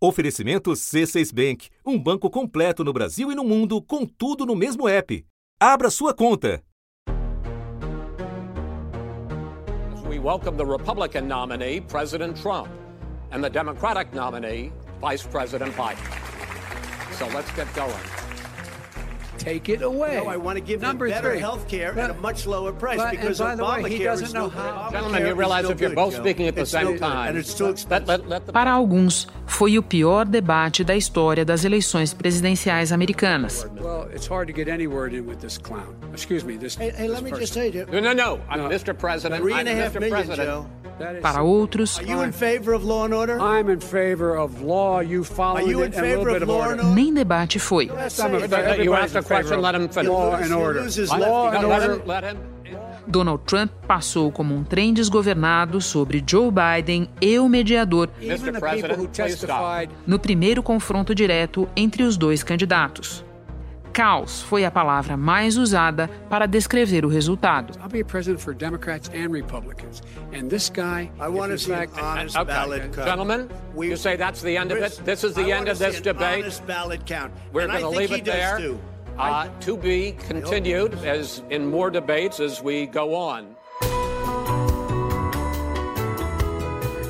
Oferecimento 0.00 0.70
C6 0.74 1.34
Bank, 1.34 1.70
um 1.84 1.98
banco 1.98 2.30
completo 2.30 2.84
no 2.84 2.92
Brasil 2.92 3.32
e 3.32 3.34
no 3.34 3.42
mundo, 3.42 3.82
com 3.82 4.06
tudo 4.06 4.46
no 4.46 4.54
mesmo 4.54 4.86
app. 4.86 5.26
Abra 5.60 5.90
sua 5.90 6.14
conta. 6.14 6.62
We 10.08 10.20
welcome 10.20 10.56
the 10.56 10.64
Republican 10.64 11.26
nominee, 11.26 11.80
President 11.80 12.40
Trump, 12.40 12.68
and 13.32 13.42
the 13.42 13.50
Democratic 13.50 14.14
nominee, 14.14 14.72
Vice 15.00 15.26
President 15.26 15.74
Biden. 15.74 15.98
So 17.18 17.26
let's 17.34 17.50
get 17.56 17.66
going. 17.74 18.27
Take 19.38 19.68
it 19.68 19.82
away. 19.82 20.16
No, 20.22 20.26
I 20.28 20.36
want 20.36 20.56
to 20.58 20.60
give 20.64 20.80
Number 20.80 21.08
them 21.08 21.16
better 21.18 21.30
three. 21.32 21.40
health 21.40 21.68
care 21.68 21.92
But- 21.94 22.04
at 22.04 22.10
a 22.10 22.20
much 22.20 22.46
lower 22.46 22.72
price 22.72 22.98
but- 22.98 23.10
because 23.12 23.40
and 23.40 23.48
by 23.50 23.54
the 23.56 23.64
way, 23.64 23.70
Obamacare 23.90 23.98
he 23.98 24.04
doesn't 24.04 24.26
is 24.28 24.34
know 24.34 24.48
how- 24.48 24.88
Gentlemen, 24.90 25.22
Obamacare 25.22 25.28
you 25.28 25.34
realize 25.34 25.64
if 25.70 25.80
you're 25.80 25.90
good, 25.90 25.96
both 25.96 26.14
Joe. 26.14 26.20
speaking 26.22 26.46
at 26.48 26.54
the 26.54 26.62
It's 26.62 26.70
same 26.70 26.98
time, 26.98 27.28
and 27.30 27.38
it's 27.38 27.54
too 27.54 27.64
let, 27.64 27.72
expensive. 27.74 28.08
let, 28.08 28.28
let 28.28 28.46
the 28.46 28.52
Para 28.52 28.70
alguns, 28.72 29.26
foi 29.46 29.78
o 29.78 29.82
pior 29.82 30.24
debate 30.26 30.82
da 30.84 30.94
história 30.96 31.44
das 31.44 31.64
eleições 31.64 32.12
presidenciais 32.12 32.92
americanas. 32.92 33.66
Well, 33.80 34.08
it's 34.14 34.26
hard 34.28 34.48
to 34.48 34.52
get 34.56 34.68
any 34.68 34.86
word 34.86 35.14
in 35.14 35.26
with 35.26 35.38
this 35.40 35.56
clown. 35.58 35.94
Excuse 36.12 36.44
me, 36.44 36.56
this. 36.58 36.76
Hey, 36.76 36.90
hey, 36.96 37.08
let 37.08 37.22
me 37.22 37.30
just 37.30 37.52
say, 37.54 37.70
No, 37.90 38.00
no, 38.00 38.12
no. 38.12 38.40
I'm 38.50 38.62
No. 38.62 38.68
Mr. 38.68 38.92
President. 38.96 39.40
three 39.40 39.54
and 39.54 39.68
a 39.68 39.74
half 39.74 39.92
Mr. 39.92 40.00
million, 40.00 40.26
President. 40.26 40.48
Joe. 40.48 40.66
Para 41.22 41.42
outros, 41.42 41.98
Are 41.98 42.10
you 42.10 42.24
in 42.24 42.32
favor 42.32 42.74
of 42.74 42.84
law 42.84 43.04
and 43.06 43.14
order? 43.14 43.38
I'm 43.40 43.70
in 43.70 43.80
favor 43.80 44.36
of 44.36 44.60
law. 44.62 45.00
You 45.00 45.22
follow 45.24 45.58
Are 45.58 45.62
you 45.70 45.82
in 45.84 45.90
it 45.92 45.96
and 45.96 46.04
a 46.04 46.08
little 46.08 46.24
favor 46.24 46.32
bit 46.32 46.42
of 46.42 46.48
of 46.48 46.48
law 46.48 46.66
order. 46.68 46.80
and 46.80 46.88
order? 46.88 46.94
nem 46.94 47.14
debate 47.14 47.58
foi. 47.58 47.88
Donald 53.06 53.42
Trump 53.46 53.70
passou 53.86 54.30
como 54.30 54.54
um 54.54 54.62
trem 54.62 54.92
desgovernado 54.92 55.80
sobre 55.80 56.22
Joe 56.26 56.50
Biden 56.50 57.08
e 57.20 57.38
o 57.38 57.48
mediador 57.48 58.10
no 60.06 60.18
primeiro 60.18 60.62
confronto 60.62 61.14
direto 61.14 61.68
entre 61.74 62.02
os 62.02 62.16
dois 62.16 62.42
candidatos. 62.42 63.24
Caos 64.02 64.42
foi 64.42 64.64
a 64.64 64.70
palavra 64.70 65.16
mais 65.16 65.56
usada 65.56 66.08
para 66.30 66.46
descrever 66.46 67.04
o 67.04 67.08
resultado. 67.08 67.72
I'll 67.82 67.88
be 67.88 68.04
president 68.04 68.40
for 68.40 68.54
Democrats 68.54 69.10
and 69.12 69.32
Republicans. 69.32 70.04
And 70.32 70.46
this 70.48 70.70
guy, 70.70 71.10
I 71.18 71.26
want 71.28 71.50
to 71.50 71.58
see 71.58 71.72
an 71.72 71.88
honest 72.00 72.36
Okay, 72.36 72.44
ballot 72.46 72.82
count. 72.94 73.08
gentlemen, 73.08 73.48
We- 73.74 73.88
you 73.88 73.96
say 73.96 74.16
that's 74.16 74.40
the 74.40 74.56
end 74.56 74.70
of 74.70 74.78
it. 74.78 75.02
This 75.04 75.24
is 75.24 75.32
I 75.36 75.42
the 75.42 75.50
end 75.52 75.66
wanna 75.66 75.72
of 75.72 75.78
this 75.80 76.00
debate. 76.00 76.44
honest 76.44 76.64
ballot 76.64 77.00
count. 77.06 77.32
We're 77.52 77.64
I 77.68 77.80
going 77.80 77.92
to 77.92 77.98
leave 77.98 78.12
it 78.16 78.24
there. 78.24 78.58
too. 78.60 78.78
Uh, 79.18 79.48
to 79.62 79.76
be 79.76 80.14
continued 80.28 80.94
as 81.04 81.42
in 81.50 81.66
more 81.68 81.90
debates 81.90 82.38
as 82.38 82.62
we 82.62 82.86
go 82.86 83.16
on. 83.16 83.46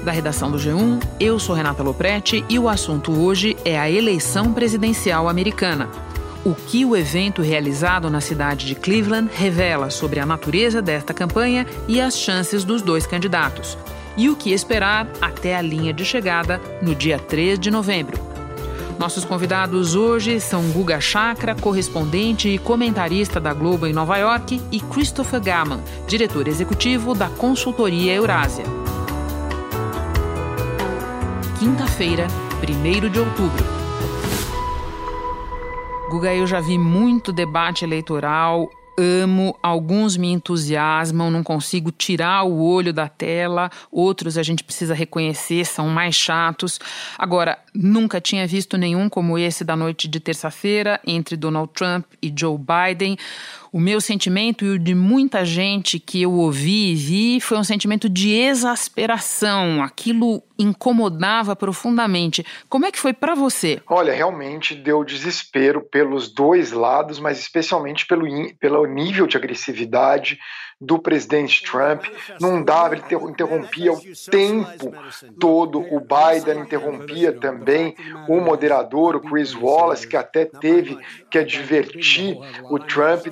Da 0.07 0.13
redação 0.13 0.51
do 0.51 0.57
G1, 0.57 1.01
eu 1.21 1.39
sou 1.39 1.55
Renata 1.55 1.83
Loprete 1.83 2.43
e 2.49 2.59
o 2.59 2.67
assunto 2.67 3.13
hoje 3.13 3.59
é 3.63 3.79
a 3.79 3.91
eleição 3.91 4.55
presidencial 4.55 5.29
americana. 5.29 5.87
O 6.45 6.55
que 6.55 6.85
o 6.85 6.97
evento 6.97 7.43
realizado 7.43 8.09
na 8.09 8.21
cidade 8.21 8.67
de 8.67 8.75
Cleveland 8.75 9.29
revela 9.35 9.91
sobre 9.91 10.21
a 10.21 10.27
natureza 10.27 10.81
desta 10.81 11.13
campanha 11.13 11.67
e 11.89 12.01
as 12.01 12.17
chances 12.17 12.63
dos 12.65 12.81
dois 12.81 13.07
candidatos. 13.07 13.77
E 14.17 14.29
o 14.29 14.37
que 14.37 14.53
esperar 14.53 15.09
até 15.21 15.57
a 15.57 15.63
linha 15.63 15.93
de 15.93 16.05
chegada 16.05 16.61
no 16.81 16.95
dia 16.95 17.19
3 17.19 17.59
de 17.59 17.71
novembro. 17.71 18.19
Nossos 18.99 19.25
convidados 19.25 19.95
hoje 19.95 20.41
são 20.41 20.71
Guga 20.71 21.01
Chakra, 21.01 21.55
correspondente 21.55 22.49
e 22.49 22.59
comentarista 22.59 23.39
da 23.39 23.55
Globo 23.55 23.87
em 23.87 23.93
Nova 23.93 24.17
York, 24.17 24.61
e 24.73 24.81
Christopher 24.81 25.41
Gammon, 25.41 25.81
diretor 26.09 26.49
executivo 26.49 27.15
da 27.15 27.29
consultoria 27.29 28.15
Eurásia. 28.15 28.65
Quinta-feira, 31.61 32.27
1 32.61 33.09
de 33.09 33.21
outubro. 33.21 33.78
Guga, 36.19 36.35
eu 36.35 36.49
já 36.49 36.59
vi 36.59 36.77
muito 36.77 37.33
debate 37.33 37.85
eleitoral, 37.85 38.69
amo, 38.99 39.57
alguns 39.63 40.17
me 40.17 40.33
entusiasmam, 40.33 41.31
não 41.31 41.45
consigo 41.45 41.93
tirar 41.93 42.43
o 42.43 42.61
olho 42.61 42.93
da 42.93 43.09
tela, 43.09 43.71
outros 43.89 44.37
a 44.37 44.43
gente 44.43 44.65
precisa 44.65 44.95
reconhecer, 44.95 45.65
são 45.65 45.89
mais 45.89 46.17
chatos. 46.17 46.81
Agora, 47.17 47.57
nunca 47.73 48.21
tinha 48.21 48.45
visto 48.49 48.77
nenhum 48.77 49.09
como 49.09 49.39
esse 49.39 49.63
da 49.63 49.77
noite 49.77 50.09
de 50.09 50.19
terça-feira 50.19 50.99
entre 51.07 51.37
Donald 51.37 51.71
Trump 51.73 52.05
e 52.21 52.35
Joe 52.37 52.59
Biden. 52.59 53.17
O 53.73 53.81
meu 53.81 54.01
sentimento 54.01 54.65
e 54.65 54.71
o 54.71 54.79
de 54.79 54.95
muita 54.95 55.45
gente 55.45 55.99
que 55.99 56.23
eu 56.23 56.33
ouvi 56.33 56.93
e 56.93 56.95
vi 56.95 57.41
foi 57.41 57.59
um 57.59 57.65
sentimento 57.65 58.09
de 58.09 58.31
exasperação. 58.31 59.83
Aquilo 59.83 60.43
incomodava 60.59 61.55
profundamente. 61.55 62.45
Como 62.69 62.87
é 62.87 62.91
que 62.91 62.99
foi 62.99 63.13
para 63.13 63.35
você? 63.35 63.81
Olha, 63.87 64.13
realmente 64.13 64.75
deu 64.75 65.05
desespero 65.05 65.83
pelos 65.83 66.33
dois 66.33 66.73
lados, 66.73 67.19
mas 67.19 67.39
especialmente 67.39 68.07
pelo, 68.07 68.27
pelo 68.59 68.87
nível 68.87 69.27
de 69.27 69.37
agressividade 69.37 70.39
do 70.81 70.99
presidente 70.99 71.63
Trump. 71.65 72.05
Não 72.41 72.63
dava, 72.63 72.95
ele 72.95 73.03
inter- 73.05 73.23
interrompia 73.23 73.93
o 73.93 74.01
tempo 74.31 74.93
todo. 75.39 75.81
O 75.81 76.01
Biden 76.01 76.61
interrompia 76.61 77.33
também 77.33 77.97
o 78.29 78.41
moderador, 78.41 79.17
o 79.17 79.21
Chris 79.21 79.55
Wallace, 79.55 80.07
que 80.07 80.17
até 80.17 80.45
teve 80.45 80.99
que 81.31 81.39
advertir 81.39 82.39
o 82.71 82.79
Trump. 82.79 83.27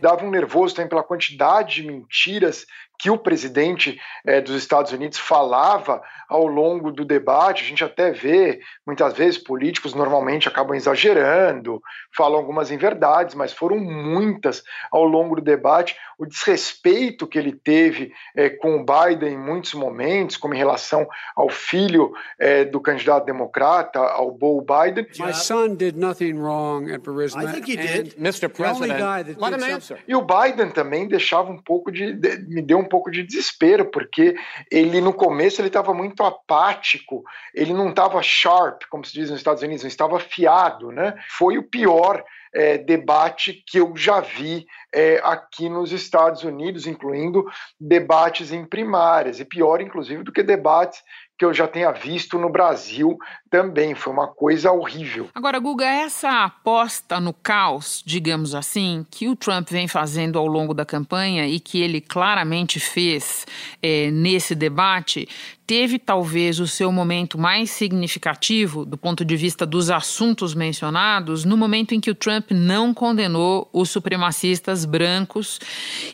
Dava 0.00 0.24
um 0.24 0.30
nervoso 0.30 0.74
também 0.74 0.88
pela 0.88 1.02
quantidade 1.02 1.82
de 1.82 1.86
mentiras 1.86 2.66
que 2.98 3.10
o 3.10 3.18
presidente 3.18 4.00
eh, 4.26 4.40
dos 4.40 4.54
Estados 4.56 4.92
Unidos 4.92 5.18
falava 5.18 6.02
ao 6.28 6.46
longo 6.46 6.90
do 6.90 7.04
debate. 7.04 7.62
A 7.62 7.66
gente 7.66 7.84
até 7.84 8.10
vê, 8.10 8.60
muitas 8.86 9.12
vezes, 9.14 9.38
políticos 9.38 9.94
normalmente 9.94 10.48
acabam 10.48 10.74
exagerando, 10.76 11.80
falam 12.16 12.38
algumas 12.38 12.70
inverdades, 12.70 13.34
mas 13.34 13.52
foram 13.52 13.78
muitas 13.78 14.62
ao 14.90 15.04
longo 15.04 15.36
do 15.36 15.42
debate. 15.42 15.96
O 16.18 16.26
desrespeito 16.26 17.26
que 17.26 17.38
ele 17.38 17.52
teve 17.52 18.12
eh, 18.34 18.50
com 18.50 18.76
o 18.80 18.84
Biden 18.84 19.34
em 19.34 19.38
muitos 19.38 19.74
momentos, 19.74 20.36
como 20.36 20.54
em 20.54 20.58
relação 20.58 21.06
ao 21.36 21.48
filho 21.48 22.12
eh, 22.38 22.64
do 22.64 22.80
candidato 22.80 23.24
democrata, 23.26 23.98
ao 24.00 24.30
Beau 24.32 24.60
Biden. 24.60 25.06
My 25.18 25.32
son 25.34 25.74
did 25.76 25.96
nothing 25.96 26.34
wrong 26.38 26.90
at 26.92 27.00
Burisma. 27.02 27.44
I 27.44 27.52
think 27.52 27.70
he 27.70 27.76
did. 27.76 28.14
Mr. 28.18 28.48
President, 28.48 28.98
let 29.38 29.52
him 29.54 29.74
answer. 29.74 29.98
E 30.08 30.14
o 30.16 30.22
Biden 30.22 30.70
também 30.70 31.06
deixava 31.06 31.50
um 31.50 31.58
pouco 31.60 31.92
de, 31.92 32.12
de- 32.14 32.38
me 32.48 32.62
deu 32.62 32.78
um 32.78 32.84
pouco 32.86 33.10
de 33.10 33.22
desespero, 33.22 33.90
porque 33.90 34.36
ele 34.70 35.00
no 35.00 35.12
começo 35.12 35.60
ele 35.60 35.68
estava 35.68 35.92
muito 35.92 36.22
apático, 36.22 37.22
ele 37.54 37.72
não 37.72 37.90
estava 37.90 38.22
sharp, 38.22 38.82
como 38.90 39.04
se 39.04 39.12
diz 39.12 39.30
nos 39.30 39.38
Estados 39.38 39.62
Unidos, 39.62 39.82
não 39.82 39.88
estava 39.88 40.16
afiado, 40.16 40.90
né? 40.90 41.14
Foi 41.28 41.58
o 41.58 41.62
pior 41.62 42.24
eh, 42.54 42.78
debate 42.78 43.62
que 43.66 43.78
eu 43.78 43.94
já 43.96 44.20
vi 44.20 44.66
eh, 44.94 45.20
aqui 45.22 45.68
nos 45.68 45.92
Estados 45.92 46.42
Unidos, 46.42 46.86
incluindo 46.86 47.44
debates 47.78 48.50
em 48.50 48.64
primárias, 48.64 49.38
e 49.40 49.44
pior, 49.44 49.80
inclusive, 49.80 50.22
do 50.22 50.32
que 50.32 50.42
debates 50.42 51.02
que 51.38 51.44
eu 51.44 51.52
já 51.52 51.68
tenha 51.68 51.92
visto 51.92 52.38
no 52.38 52.50
Brasil 52.50 53.18
também. 53.50 53.94
Foi 53.94 54.12
uma 54.12 54.26
coisa 54.26 54.72
horrível. 54.72 55.28
Agora, 55.34 55.58
Guga, 55.58 55.84
essa 55.84 56.44
aposta 56.44 57.20
no 57.20 57.32
caos, 57.32 58.02
digamos 58.04 58.54
assim, 58.54 59.06
que 59.10 59.28
o 59.28 59.36
Trump 59.36 59.68
vem 59.70 59.86
fazendo 59.86 60.38
ao 60.38 60.46
longo 60.46 60.72
da 60.72 60.84
campanha 60.84 61.46
e 61.46 61.60
que 61.60 61.80
ele 61.80 62.00
claramente 62.00 62.80
fez 62.80 63.46
eh, 63.82 64.10
nesse 64.10 64.54
debate, 64.54 65.28
teve 65.66 65.98
talvez 65.98 66.58
o 66.58 66.66
seu 66.66 66.90
momento 66.90 67.36
mais 67.38 67.70
significativo 67.70 68.84
do 68.86 68.96
ponto 68.96 69.24
de 69.24 69.36
vista 69.36 69.66
dos 69.66 69.90
assuntos 69.90 70.54
mencionados 70.54 71.44
no 71.44 71.56
momento 71.56 71.92
em 71.94 72.00
que 72.00 72.10
o 72.10 72.14
Trump 72.14 72.52
não 72.52 72.94
condenou 72.94 73.68
os 73.72 73.90
supremacistas 73.90 74.84
brancos 74.84 75.58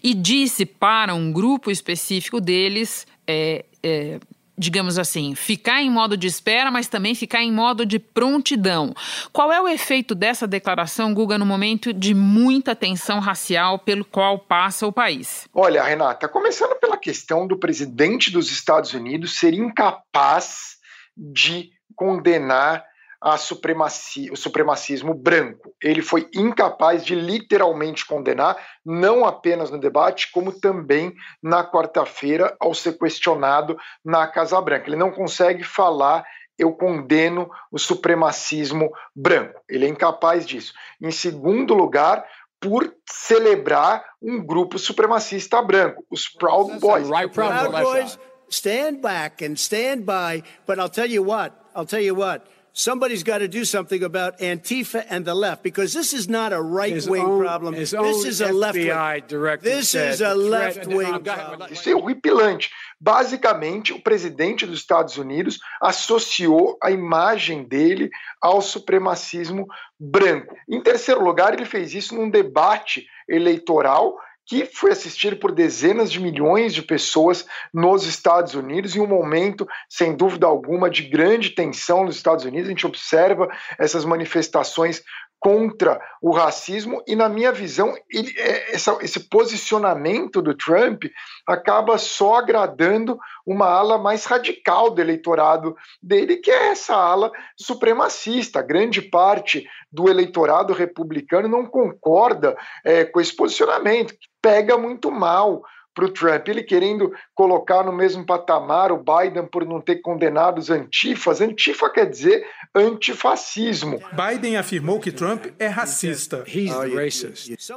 e 0.02 0.14
disse 0.14 0.64
para 0.66 1.14
um 1.14 1.30
grupo 1.30 1.70
específico 1.70 2.40
deles. 2.40 3.06
eh, 3.26 3.64
eh, 3.82 4.18
digamos 4.62 4.98
assim, 4.98 5.34
ficar 5.34 5.82
em 5.82 5.90
modo 5.90 6.16
de 6.16 6.26
espera, 6.26 6.70
mas 6.70 6.88
também 6.88 7.14
ficar 7.14 7.42
em 7.42 7.52
modo 7.52 7.84
de 7.84 7.98
prontidão. 7.98 8.94
Qual 9.32 9.52
é 9.52 9.60
o 9.60 9.68
efeito 9.68 10.14
dessa 10.14 10.46
declaração, 10.46 11.12
Guga, 11.12 11.36
no 11.36 11.44
momento 11.44 11.92
de 11.92 12.14
muita 12.14 12.74
tensão 12.74 13.18
racial 13.18 13.78
pelo 13.78 14.04
qual 14.04 14.38
passa 14.38 14.86
o 14.86 14.92
país? 14.92 15.48
Olha, 15.52 15.82
Renata, 15.82 16.28
começando 16.28 16.78
pela 16.78 16.96
questão 16.96 17.46
do 17.46 17.58
presidente 17.58 18.30
dos 18.30 18.50
Estados 18.50 18.94
Unidos 18.94 19.38
ser 19.38 19.52
incapaz 19.52 20.76
de 21.16 21.70
condenar 21.96 22.84
a 23.22 23.36
supremacia, 23.36 24.32
o 24.32 24.36
supremacismo 24.36 25.14
branco. 25.14 25.72
Ele 25.80 26.02
foi 26.02 26.28
incapaz 26.34 27.04
de 27.04 27.14
literalmente 27.14 28.04
condenar, 28.04 28.56
não 28.84 29.24
apenas 29.24 29.70
no 29.70 29.78
debate, 29.78 30.32
como 30.32 30.50
também 30.52 31.14
na 31.40 31.64
quarta-feira, 31.64 32.56
ao 32.58 32.74
ser 32.74 32.98
questionado 32.98 33.78
na 34.04 34.26
Casa 34.26 34.60
Branca. 34.60 34.88
Ele 34.88 34.96
não 34.96 35.12
consegue 35.12 35.62
falar. 35.62 36.24
Eu 36.58 36.72
condeno 36.72 37.50
o 37.70 37.78
supremacismo 37.78 38.90
branco. 39.16 39.60
Ele 39.68 39.86
é 39.86 39.88
incapaz 39.88 40.44
disso. 40.44 40.74
Em 41.00 41.10
segundo 41.10 41.74
lugar, 41.74 42.24
por 42.60 42.94
celebrar 43.08 44.04
um 44.20 44.44
grupo 44.44 44.78
supremacista 44.78 45.62
branco, 45.62 46.04
os 46.10 46.28
Proud 46.28 46.78
Boys. 46.78 47.08
Right, 47.08 47.32
Proud 47.32 47.52
Proud 47.52 47.82
Boys, 47.82 48.18
stand 48.48 49.00
back 49.00 49.44
and 49.44 49.54
stand 49.54 50.02
by. 50.04 50.42
But 50.66 50.78
I'll 50.78 50.90
tell 50.90 51.10
you 51.10 51.24
what, 51.24 51.52
I'll 51.74 51.86
tell 51.86 52.02
you 52.02 52.14
what. 52.14 52.46
Somebody's 52.74 53.22
got 53.22 53.38
to 53.38 53.48
do 53.48 53.66
something 53.66 54.02
about 54.02 54.38
Antifa 54.38 55.04
and 55.10 55.26
the 55.26 55.34
left 55.34 55.62
because 55.62 55.92
this 55.92 56.14
is 56.14 56.26
not 56.26 56.54
a 56.54 56.60
right 56.60 57.06
wing 57.06 57.38
problem. 57.38 57.74
This 57.74 57.92
is 57.92 58.40
a 58.40 58.50
left 58.50 58.78
wing. 58.78 59.58
This 59.60 59.94
is 59.94 60.22
a 60.22 60.34
left 60.34 60.86
wing 60.86 61.20
problem. 61.22 61.70
Isso 61.70 61.90
é 61.90 61.94
horripilante. 61.94 62.70
Basicamente, 62.98 63.92
o 63.92 64.00
presidente 64.00 64.64
dos 64.64 64.78
Estados 64.78 65.18
Unidos 65.18 65.58
associou 65.82 66.78
a 66.82 66.90
imagem 66.90 67.62
dele 67.64 68.08
ao 68.40 68.62
supremacismo 68.62 69.66
branco. 70.00 70.56
Em 70.66 70.80
terceiro 70.80 71.22
lugar, 71.22 71.52
ele 71.52 71.66
fez 71.66 71.92
isso 71.92 72.14
num 72.14 72.30
debate 72.30 73.06
eleitoral 73.28 74.16
que 74.52 74.66
foi 74.66 74.92
assistido 74.92 75.34
por 75.36 75.50
dezenas 75.50 76.12
de 76.12 76.20
milhões 76.20 76.74
de 76.74 76.82
pessoas 76.82 77.46
nos 77.72 78.04
Estados 78.04 78.52
Unidos, 78.54 78.94
em 78.94 79.00
um 79.00 79.06
momento, 79.06 79.66
sem 79.88 80.14
dúvida 80.14 80.46
alguma, 80.46 80.90
de 80.90 81.04
grande 81.04 81.48
tensão 81.48 82.04
nos 82.04 82.16
Estados 82.16 82.44
Unidos. 82.44 82.66
A 82.66 82.70
gente 82.72 82.86
observa 82.86 83.48
essas 83.78 84.04
manifestações 84.04 85.02
contra 85.42 86.00
o 86.22 86.30
racismo 86.30 87.02
e 87.04 87.16
na 87.16 87.28
minha 87.28 87.50
visão 87.50 87.92
ele, 88.08 88.32
é, 88.38 88.76
essa, 88.76 88.96
esse 89.02 89.18
posicionamento 89.28 90.40
do 90.40 90.54
Trump 90.54 91.06
acaba 91.44 91.98
só 91.98 92.36
agradando 92.36 93.18
uma 93.44 93.66
ala 93.66 93.98
mais 93.98 94.24
radical 94.24 94.88
do 94.88 95.00
eleitorado 95.00 95.76
dele 96.00 96.36
que 96.36 96.48
é 96.48 96.68
essa 96.68 96.94
ala 96.94 97.32
supremacista. 97.56 98.62
Grande 98.62 99.02
parte 99.02 99.66
do 99.90 100.08
eleitorado 100.08 100.72
republicano 100.72 101.48
não 101.48 101.66
concorda 101.66 102.56
é, 102.84 103.04
com 103.04 103.20
esse 103.20 103.34
posicionamento 103.34 104.14
pega 104.40 104.78
muito 104.78 105.10
mal 105.10 105.62
para 105.94 106.06
o 106.06 106.10
Trump, 106.10 106.48
ele 106.48 106.62
querendo 106.62 107.12
colocar 107.34 107.84
no 107.84 107.92
mesmo 107.92 108.24
patamar 108.24 108.90
o 108.92 109.02
Biden 109.02 109.46
por 109.46 109.66
não 109.66 109.80
ter 109.80 109.96
condenado 109.96 110.58
os 110.58 110.70
antifas. 110.70 111.40
Antifa 111.40 111.90
quer 111.90 112.06
dizer 112.06 112.44
antifascismo. 112.74 114.00
Biden 114.12 114.56
afirmou 114.56 114.98
que 114.98 115.12
Trump 115.12 115.46
é 115.58 115.66
racista. 115.66 116.44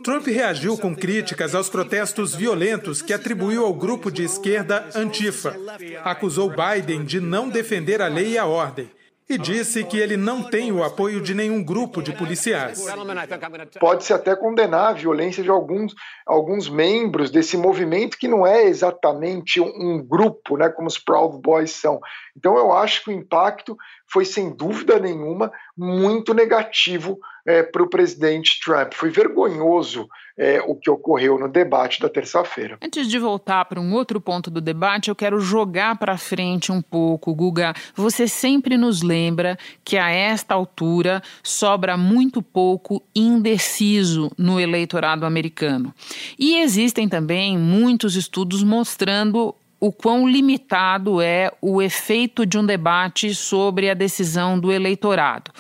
Trump 0.04 0.28
reagiu 0.28 0.78
com 0.78 0.96
críticas 0.96 1.54
aos 1.54 1.70
protestos 1.70 2.34
violentos 2.34 3.02
que 3.02 3.14
atribuiu 3.14 3.66
ao 3.66 3.74
grupo 3.74 4.12
de 4.12 4.24
esquerda 4.24 4.90
Antifa. 4.96 5.56
Acusou 6.04 6.50
Biden 6.50 7.04
de 7.04 7.20
não 7.20 7.50
defender 7.50 8.02
a 8.02 8.08
lei 8.08 8.34
e 8.34 8.38
a 8.38 8.46
ordem 8.46 8.90
e 9.28 9.38
disse 9.38 9.84
que 9.84 9.98
ele 9.98 10.16
não 10.16 10.44
tem 10.44 10.72
o 10.72 10.84
apoio 10.84 11.20
de 11.20 11.34
nenhum 11.34 11.64
grupo 11.64 12.02
de 12.02 12.14
policiais. 12.14 12.86
Pode-se 13.80 14.14
até 14.14 14.36
condenar 14.36 14.90
a 14.90 14.94
violência 14.94 15.42
de 15.42 15.50
alguns, 15.50 15.96
alguns 16.26 16.70
membros 16.70 17.32
desse 17.32 17.58
movimento 17.58 18.18
que 18.18 18.28
não 18.28 18.46
é 18.46 18.66
exatamente 18.66 19.60
um, 19.60 20.02
grupo, 20.04 20.58
né, 20.58 20.70
como 20.70 20.88
os 20.88 21.00
Proud 21.00 21.42
Boys 21.42 21.72
são. 21.72 22.00
Então 22.38 22.56
eu 22.56 22.72
acho 22.72 23.04
que 23.04 23.10
o 23.10 23.14
impacto 23.14 23.76
foi 24.08 24.26
sem 24.26 24.56
dúvida 24.56 25.00
nenhuma 25.00 25.52
muito 25.76 26.34
negativo 26.34 27.18
é, 27.46 27.62
para 27.64 27.84
o 27.84 27.90
presidente 27.90 28.60
Trump. 28.64 28.94
Foi 28.94 29.10
vergonhoso 29.10 30.08
é, 30.38 30.62
o 30.62 30.76
que 30.76 30.90
ocorreu 30.90 31.40
no 31.40 31.48
debate 31.48 32.02
da 32.02 32.10
terça-feira. 32.10 32.78
Antes 32.82 33.08
de 33.08 33.18
voltar 33.18 33.66
para 33.66 33.80
um 33.80 33.94
outro 33.94 34.20
ponto 34.20 34.50
do 34.52 34.60
debate, 34.60 35.10
eu 35.10 35.16
quero 35.16 35.40
jogar 35.40 35.98
para 35.98 36.18
frente 36.18 36.72
um 36.72 36.82
pouco, 36.82 37.34
Guga. 37.34 37.74
Você 37.96 38.28
sempre 38.28 38.78
nos 38.78 39.02
lembra 39.02 39.58
que 39.84 39.98
a 39.98 40.10
esta 40.10 40.54
altura 40.54 41.22
sobra 41.42 41.96
muito 41.96 42.42
pouco 42.42 43.02
indeciso 43.16 44.32
no 44.38 44.60
eleitorado 44.60 45.26
americano. 45.26 45.94
E 46.38 46.58
existem 46.58 47.08
também 47.08 47.58
muitos 47.58 48.16
estudos 48.16 48.64
mostrando 48.64 49.56
o 49.80 49.92
quão 49.92 50.28
limitado 50.28 51.22
é 51.22 51.52
o 51.62 51.82
efeito 51.82 52.46
de 52.46 52.58
um 52.58 52.66
debate 52.66 53.34
sobre 53.36 53.90
a 53.90 53.94
decisão 53.94 54.60
do 54.60 54.72
eleitorado. 54.72 55.52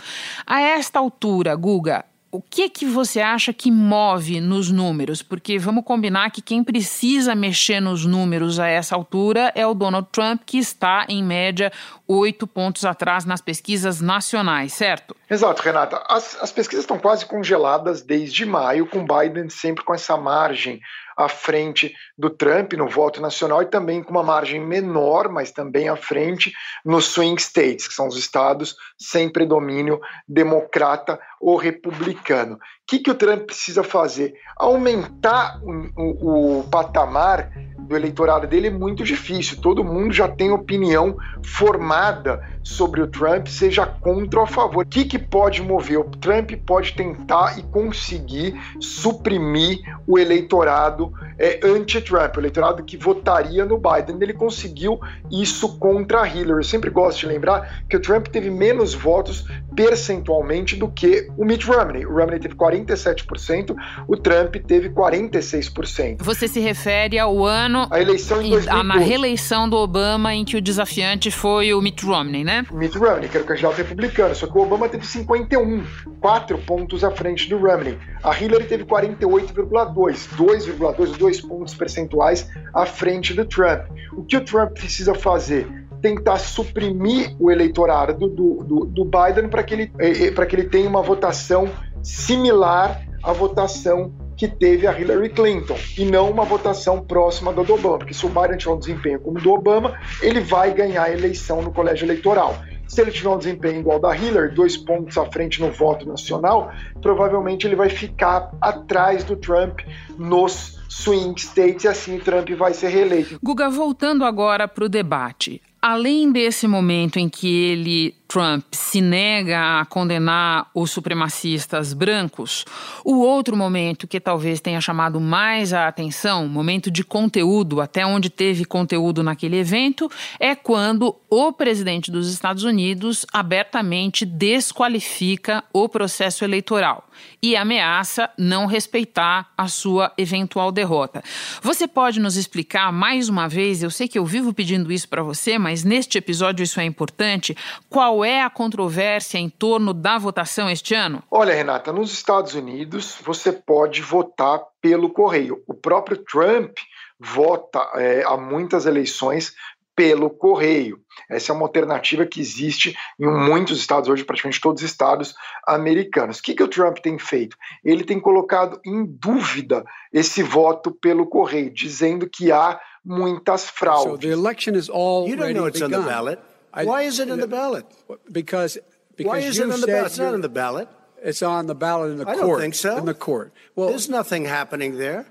A 0.46 0.62
esta 0.62 1.00
altura, 1.00 1.56
Guga, 1.56 2.06
o 2.36 2.42
que 2.42 2.68
que 2.68 2.86
você 2.86 3.22
acha 3.22 3.54
que 3.54 3.72
move 3.72 4.42
nos 4.42 4.70
números? 4.70 5.22
Porque 5.22 5.58
vamos 5.58 5.86
combinar 5.86 6.32
que 6.32 6.42
quem 6.42 6.66
precisa 6.66 7.34
mexer 7.34 7.80
nos 7.80 8.06
números 8.06 8.60
a 8.60 8.68
essa 8.68 8.94
altura 8.94 9.54
é 9.56 9.66
o 9.66 9.74
Donald 9.74 10.10
Trump, 10.12 10.42
que 10.46 10.58
está, 10.58 11.06
em 11.08 11.24
média, 11.24 11.72
oito 12.06 12.46
pontos 12.46 12.84
atrás 12.84 13.24
nas 13.24 13.40
pesquisas 13.40 14.02
nacionais, 14.02 14.74
certo? 14.74 15.16
Exato, 15.30 15.62
Renata. 15.64 16.04
As, 16.10 16.38
as 16.42 16.52
pesquisas 16.52 16.84
estão 16.84 17.00
quase 17.00 17.26
congeladas 17.26 18.02
desde 18.02 18.46
maio, 18.46 18.86
com 18.86 19.06
Biden 19.06 19.50
sempre 19.50 19.86
com 19.86 19.94
essa 19.94 20.18
margem 20.18 20.82
à 21.16 21.30
frente 21.30 21.94
do 22.18 22.30
Trump 22.30 22.74
no 22.74 22.88
voto 22.88 23.22
nacional 23.22 23.62
e 23.62 23.68
também 23.68 24.04
com 24.04 24.12
uma 24.12 24.24
margem 24.24 24.60
menor, 24.60 25.30
mas 25.30 25.52
também 25.52 25.88
à 25.88 25.96
frente 25.96 26.54
nos 26.84 27.06
swing 27.06 27.42
states, 27.42 27.88
que 27.88 27.94
são 27.94 28.08
os 28.08 28.18
estados 28.18 28.76
sem 28.98 29.30
predomínio 29.30 30.00
democrata 30.28 31.20
ou 31.46 31.58
republicano. 31.58 32.56
O 32.56 32.60
que, 32.88 32.98
que 32.98 33.12
o 33.12 33.14
Trump 33.14 33.44
precisa 33.46 33.84
fazer? 33.84 34.34
Aumentar 34.58 35.62
o, 35.64 35.92
o, 35.96 36.60
o 36.60 36.64
patamar 36.64 37.52
do 37.86 37.96
eleitorado 37.96 38.48
dele 38.48 38.68
é 38.68 38.72
muito 38.72 39.04
difícil. 39.04 39.62
Todo 39.62 39.84
mundo 39.84 40.12
já 40.12 40.28
tem 40.28 40.50
opinião 40.50 41.16
formada 41.44 42.42
sobre 42.64 43.00
o 43.00 43.08
Trump, 43.08 43.48
seja 43.48 43.86
contra 43.86 44.40
ou 44.40 44.46
a 44.46 44.48
favor. 44.48 44.84
O 44.84 44.88
que, 44.88 45.06
que 45.06 45.20
pode 45.20 45.62
mover? 45.62 46.00
O 46.00 46.04
Trump 46.06 46.52
pode 46.66 46.94
tentar 46.94 47.60
e 47.60 47.64
conseguir 47.64 48.60
suprimir 48.80 49.82
o 50.08 50.18
eleitorado 50.18 51.14
é, 51.38 51.60
anti-Trump, 51.64 52.36
o 52.36 52.40
eleitorado 52.40 52.84
que 52.84 52.98
votaria 52.98 53.66
no 53.66 53.78
Biden. 53.78 54.18
Ele 54.20 54.34
conseguiu 54.34 55.00
isso 55.32 55.78
contra 55.78 56.22
a 56.22 56.28
Hillary. 56.28 56.60
Eu 56.60 56.64
sempre 56.64 56.90
gosto 56.90 57.20
de 57.20 57.28
lembrar 57.28 57.86
que 57.88 57.98
o 57.98 58.02
Trump 58.02 58.28
teve 58.28 58.50
menos 58.50 58.96
votos 58.96 59.46
percentualmente 59.76 60.76
do 60.76 60.88
que 60.88 61.30
o 61.38 61.46
Mitt 61.46 61.66
Romney. 61.66 62.06
O 62.06 62.16
Romney 62.16 62.40
teve 62.40 62.56
47%, 62.56 63.76
o 64.08 64.18
Trump 64.18 64.56
teve 64.68 64.90
46%. 64.90 66.18
Você 66.22 66.48
se 66.48 66.60
refere 66.60 67.20
ao 67.20 67.46
ano. 67.46 67.88
A 67.90 68.02
eleição 68.02 68.42
em 68.42 68.50
2012. 68.50 68.88
Na 68.88 68.98
reeleição 68.98 69.70
do 69.70 69.78
Obama, 69.78 70.34
em 70.34 70.46
que 70.46 70.58
o 70.58 70.62
desafiante 70.62 71.32
foi 71.32 71.74
o 71.74 71.82
Mitt 71.82 72.06
Romney, 72.06 72.44
né? 72.44 72.66
Mitt 72.72 72.98
Romney, 72.98 73.30
que 73.30 73.38
era 73.38 73.44
o 73.44 73.48
candidato 73.48 73.76
republicano. 73.78 74.36
Só 74.36 74.48
que 74.48 74.58
o 74.58 74.62
Obama 74.62 74.88
teve 74.90 75.06
51, 75.06 75.84
4 76.20 76.58
pontos 76.60 77.04
à 77.04 77.12
frente 77.12 77.50
do 77.50 77.58
Romney. 77.58 77.98
A 78.24 78.38
Hillary 78.38 78.66
teve 78.66 78.86
48,2, 78.86 80.30
2,2, 80.36 81.18
2 81.18 81.42
pontos 81.42 81.76
percentuais 81.76 82.50
à 82.74 82.86
frente 82.86 83.34
do 83.34 83.46
Trump. 83.46 83.82
O 84.14 84.24
que 84.24 84.38
o 84.38 84.42
Trump 84.42 84.72
precisa 84.72 85.14
fazer? 85.14 85.85
Tentar 86.06 86.38
suprimir 86.38 87.36
o 87.40 87.50
eleitorado 87.50 88.30
do, 88.30 88.64
do, 88.64 88.86
do 88.86 89.06
Biden 89.06 89.50
para 89.50 89.64
que, 89.64 89.74
ele, 89.74 89.92
eh, 89.98 90.28
eh, 90.28 90.46
que 90.46 90.56
ele 90.56 90.66
tenha 90.66 90.88
uma 90.88 91.02
votação 91.02 91.68
similar 92.04 93.02
à 93.24 93.34
votação 93.34 94.14
que 94.38 94.48
teve 94.48 94.86
a 94.86 95.00
Hillary 95.00 95.30
Clinton 95.30 95.76
e 95.98 96.06
não 96.06 96.30
uma 96.30 96.46
votação 96.46 97.02
próxima 97.02 97.52
do 97.52 97.62
Obama, 97.62 97.98
porque 97.98 98.14
se 98.14 98.24
o 98.24 98.30
Biden 98.30 98.56
tiver 98.56 98.74
um 98.74 98.78
desempenho 98.78 99.20
como 99.20 99.40
o 99.40 99.42
do 99.42 99.52
Obama, 99.52 99.98
ele 100.22 100.42
vai 100.42 100.72
ganhar 100.76 101.06
a 101.06 101.12
eleição 101.12 101.64
no 101.64 101.74
colégio 101.74 102.06
eleitoral. 102.06 102.56
Se 102.88 103.02
ele 103.02 103.10
tiver 103.10 103.30
um 103.30 103.40
desempenho 103.40 103.80
igual 103.80 104.00
da 104.00 104.16
Hillary, 104.16 104.54
dois 104.54 104.78
pontos 104.78 105.18
à 105.18 105.26
frente 105.26 105.60
no 105.60 105.72
voto 105.72 106.08
nacional, 106.08 106.72
provavelmente 107.02 107.66
ele 107.66 107.76
vai 107.76 107.90
ficar 107.90 108.52
atrás 108.62 109.24
do 109.24 109.36
Trump 109.36 109.80
nos 110.20 110.80
swing 110.88 111.40
states 111.42 111.84
e 111.84 111.88
assim 111.88 112.18
o 112.18 112.22
Trump 112.22 112.48
vai 112.52 112.76
ser 112.76 112.90
reeleito. 112.90 113.40
Guga, 113.44 113.70
voltando 113.70 114.24
agora 114.24 114.68
para 114.68 114.86
o 114.86 114.90
debate. 114.90 115.62
Além 115.88 116.32
desse 116.32 116.68
momento 116.68 117.20
em 117.20 117.30
que 117.30 117.48
ele 117.48 118.16
Trump 118.28 118.64
se 118.72 119.02
nega 119.02 119.80
a 119.80 119.86
condenar 119.86 120.70
os 120.74 120.92
supremacistas 120.92 121.94
brancos, 121.94 122.66
o 123.04 123.20
outro 123.20 123.56
momento 123.56 124.08
que 124.08 124.20
talvez 124.20 124.60
tenha 124.60 124.82
chamado 124.82 125.20
mais 125.20 125.74
a 125.74 125.88
atenção, 125.88 126.48
momento 126.48 126.90
de 126.90 127.04
conteúdo, 127.04 127.82
até 127.82 128.06
onde 128.06 128.30
teve 128.30 128.66
conteúdo 128.66 129.24
naquele 129.24 129.58
evento, 129.58 130.10
é 130.40 130.56
quando 130.56 131.16
o 131.30 131.52
presidente 131.54 132.12
dos 132.12 132.32
Estados 132.32 132.64
Unidos 132.64 133.26
abertamente 133.32 134.26
desqualifica 134.26 135.64
o 135.74 135.88
processo 135.88 136.44
eleitoral 136.44 137.08
e 137.42 137.56
ameaça 137.56 138.30
não 138.38 138.66
respeitar 138.66 139.52
a 139.58 139.68
sua 139.68 140.12
eventual 140.18 140.72
derrota. 140.72 141.24
Você 141.62 141.88
pode 141.88 142.20
nos 142.20 142.36
explicar 142.36 142.92
mais 142.92 143.30
uma 143.30 143.48
vez, 143.48 143.84
eu 143.84 143.90
sei 143.90 144.08
que 144.08 144.18
eu 144.18 144.26
vivo 144.26 144.54
pedindo 144.54 144.92
isso 144.92 145.08
para 145.08 145.24
você, 145.24 145.58
mas 145.58 145.84
neste 145.84 146.18
episódio 146.18 146.64
isso 146.64 146.80
é 146.80 146.86
importante, 146.86 147.56
qual 147.90 148.15
qual 148.16 148.24
é 148.24 148.42
a 148.42 148.50
controvérsia 148.50 149.38
em 149.38 149.50
torno 149.50 149.94
da 149.94 150.18
votação 150.18 150.70
este 150.70 150.96
ano? 150.96 151.22
Olha, 151.30 151.54
Renata, 151.54 151.92
nos 151.92 152.14
Estados 152.14 152.54
Unidos 152.54 153.18
você 153.22 153.52
pode 153.52 154.02
votar 154.02 154.62
pelo 154.80 155.10
correio. 155.10 155.62
O 155.68 155.74
próprio 155.74 156.16
Trump 156.18 156.78
vota 157.20 157.80
é, 157.96 158.24
a 158.26 158.38
muitas 158.38 158.86
eleições 158.86 159.54
pelo 159.94 160.30
correio. 160.30 161.00
Essa 161.30 161.52
é 161.52 161.56
uma 161.56 161.66
alternativa 161.66 162.26
que 162.26 162.40
existe 162.40 162.96
em 163.20 163.28
muitos 163.28 163.80
estados, 163.80 164.08
hoje 164.10 164.24
praticamente 164.24 164.62
todos 164.62 164.82
os 164.82 164.90
estados 164.90 165.36
americanos. 165.68 166.40
O 166.40 166.44
que, 166.44 166.54
que 166.54 166.64
o 166.64 166.70
Trump 166.70 167.00
tem 167.00 167.20
feito? 167.20 167.58
Ele 167.84 168.06
tem 168.06 168.20
colocado 168.20 168.80
em 168.86 169.06
dúvida 169.06 169.84
esse 170.14 170.42
voto 170.42 170.90
pelo 170.90 171.28
correio, 171.28 171.70
dizendo 171.70 172.30
que 172.30 172.50
há 172.50 172.80
muitas 173.04 173.70
fraudes. 173.70 174.12
So 174.12 174.18
the 174.18 174.30
election 174.30 174.74
is 174.76 174.90
already 174.90 175.54
You 175.54 176.55
don't. 176.84 176.92
Why 176.92 177.02
is 177.04 177.20
it 177.20 177.30
in 177.30 177.40
the 177.40 177.48
ballot? 177.48 177.86
Because 178.32 178.78
because 179.16 179.30
Why 179.30 179.40
is 179.40 179.60
it 179.60 179.64
in 179.64 179.82
the 179.82 179.88
ballot? 179.88 180.08
It's 180.08 180.20
not 180.20 180.34
in 180.34 180.42
the 180.42 180.50
ballot. 180.50 180.90
It's 181.24 181.42
on 181.42 181.68
the 181.68 181.76
ballot 181.76 182.12
in 182.12 182.18
the 182.18 182.28
I 182.28 182.36
court. 182.36 182.46
I 182.46 182.48
don't 182.48 182.60
think 182.60 182.76
so. 182.76 182.98
In 182.98 183.06
the 183.06 183.14
court. 183.14 183.54
Well, 183.76 183.90
there's 183.90 184.10
nothing 184.10 184.46
happening 184.46 184.98
there. 184.98 185.26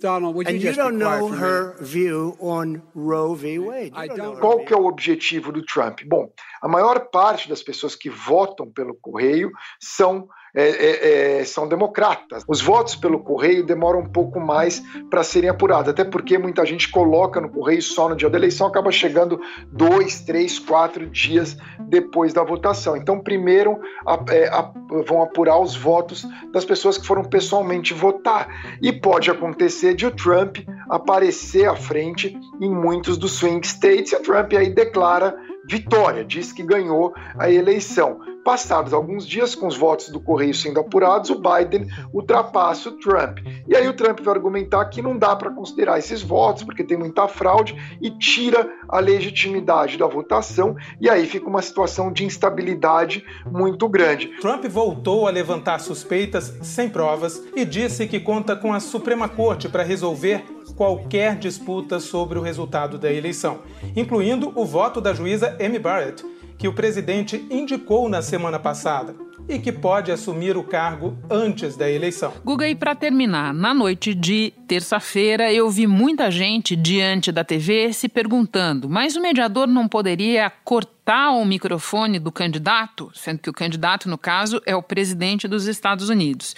Donald, 0.00 0.36
would 0.36 0.46
you 0.46 0.54
and 0.54 0.62
you 0.62 0.72
don't 0.72 0.98
know 0.98 1.28
her 1.28 1.74
view 1.80 2.36
on 2.38 2.82
Roe 2.94 3.34
v. 3.34 3.58
Wade. 3.58 3.92
Qual 3.92 4.64
que 4.64 4.72
é 4.72 4.76
o 4.76 4.86
objetivo 4.86 5.52
do 5.52 5.62
Trump? 5.62 6.00
Bom, 6.06 6.30
a 6.62 6.68
maior 6.68 7.10
parte 7.10 7.48
das 7.48 7.62
pessoas 7.62 7.96
que 7.96 8.08
votam 8.08 8.70
pelo 8.70 8.94
correio 8.94 9.50
são 9.80 10.28
é, 10.54 10.68
é, 10.68 11.40
é, 11.40 11.44
são 11.44 11.68
democratas. 11.68 12.44
Os 12.46 12.60
votos 12.60 12.96
pelo 12.96 13.20
correio 13.20 13.64
demoram 13.64 14.00
um 14.00 14.08
pouco 14.08 14.40
mais 14.40 14.82
para 15.10 15.22
serem 15.22 15.50
apurados, 15.50 15.90
até 15.90 16.04
porque 16.04 16.38
muita 16.38 16.64
gente 16.64 16.90
coloca 16.90 17.40
no 17.40 17.48
correio 17.48 17.82
só 17.82 18.08
no 18.08 18.16
dia 18.16 18.30
da 18.30 18.38
eleição, 18.38 18.66
acaba 18.66 18.90
chegando 18.90 19.40
dois, 19.70 20.20
três, 20.20 20.58
quatro 20.58 21.06
dias 21.06 21.56
depois 21.88 22.32
da 22.32 22.42
votação. 22.42 22.96
Então, 22.96 23.20
primeiro 23.20 23.78
a, 24.06 24.24
é, 24.30 24.48
a, 24.48 24.72
vão 25.06 25.22
apurar 25.22 25.58
os 25.60 25.76
votos 25.76 26.26
das 26.52 26.64
pessoas 26.64 26.98
que 26.98 27.06
foram 27.06 27.24
pessoalmente 27.24 27.94
votar. 27.94 28.48
E 28.80 28.92
pode 28.92 29.30
acontecer 29.30 29.94
de 29.94 30.06
o 30.06 30.10
Trump 30.10 30.58
aparecer 30.88 31.68
à 31.68 31.76
frente 31.76 32.38
em 32.60 32.70
muitos 32.70 33.16
dos 33.16 33.32
swing 33.32 33.66
states, 33.66 34.12
e 34.12 34.16
o 34.16 34.20
Trump 34.20 34.52
aí 34.54 34.70
declara 34.70 35.34
vitória, 35.68 36.24
diz 36.24 36.52
que 36.52 36.62
ganhou 36.62 37.12
a 37.38 37.50
eleição. 37.50 38.18
Passados 38.48 38.94
alguns 38.94 39.28
dias, 39.28 39.54
com 39.54 39.66
os 39.66 39.76
votos 39.76 40.08
do 40.08 40.18
Correio 40.18 40.54
sendo 40.54 40.80
apurados, 40.80 41.28
o 41.28 41.34
Biden 41.38 41.86
ultrapassa 42.14 42.88
o 42.88 42.92
Trump. 42.92 43.40
E 43.68 43.76
aí 43.76 43.86
o 43.86 43.92
Trump 43.92 44.20
vai 44.20 44.34
argumentar 44.34 44.86
que 44.86 45.02
não 45.02 45.18
dá 45.18 45.36
para 45.36 45.50
considerar 45.50 45.98
esses 45.98 46.22
votos, 46.22 46.62
porque 46.62 46.82
tem 46.82 46.96
muita 46.96 47.28
fraude, 47.28 47.76
e 48.00 48.10
tira 48.10 48.66
a 48.88 49.00
legitimidade 49.00 49.98
da 49.98 50.06
votação, 50.06 50.74
e 50.98 51.10
aí 51.10 51.26
fica 51.26 51.46
uma 51.46 51.60
situação 51.60 52.10
de 52.10 52.24
instabilidade 52.24 53.22
muito 53.44 53.86
grande. 53.86 54.28
Trump 54.40 54.64
voltou 54.64 55.28
a 55.28 55.30
levantar 55.30 55.78
suspeitas 55.78 56.56
sem 56.62 56.88
provas 56.88 57.42
e 57.54 57.66
disse 57.66 58.06
que 58.06 58.18
conta 58.18 58.56
com 58.56 58.72
a 58.72 58.80
Suprema 58.80 59.28
Corte 59.28 59.68
para 59.68 59.82
resolver 59.82 60.42
qualquer 60.74 61.36
disputa 61.36 62.00
sobre 62.00 62.38
o 62.38 62.42
resultado 62.42 62.96
da 62.96 63.12
eleição, 63.12 63.58
incluindo 63.94 64.50
o 64.54 64.64
voto 64.64 65.02
da 65.02 65.12
juíza 65.12 65.54
Amy 65.60 65.78
Barrett 65.78 66.24
que 66.58 66.66
o 66.66 66.74
presidente 66.74 67.46
indicou 67.48 68.08
na 68.08 68.20
semana 68.20 68.58
passada 68.58 69.14
e 69.48 69.58
que 69.58 69.72
pode 69.72 70.10
assumir 70.12 70.56
o 70.56 70.64
cargo 70.64 71.16
antes 71.30 71.76
da 71.76 71.90
eleição. 71.90 72.32
Guga, 72.44 72.68
e 72.68 72.74
para 72.74 72.94
terminar, 72.94 73.52
na 73.52 73.74
noite 73.74 74.14
de 74.14 74.52
terça-feira 74.66 75.52
eu 75.52 75.70
vi 75.70 75.86
muita 75.86 76.30
gente 76.30 76.76
diante 76.76 77.32
da 77.32 77.42
TV 77.42 77.92
se 77.92 78.08
perguntando: 78.08 78.88
mas 78.88 79.16
o 79.16 79.22
mediador 79.22 79.66
não 79.66 79.88
poderia 79.88 80.50
cortar 80.64 81.30
o 81.30 81.44
microfone 81.44 82.18
do 82.18 82.30
candidato, 82.30 83.10
sendo 83.14 83.38
que 83.38 83.48
o 83.48 83.52
candidato, 83.52 84.10
no 84.10 84.18
caso, 84.18 84.60
é 84.66 84.76
o 84.76 84.82
presidente 84.82 85.48
dos 85.48 85.66
Estados 85.66 86.10
Unidos. 86.10 86.54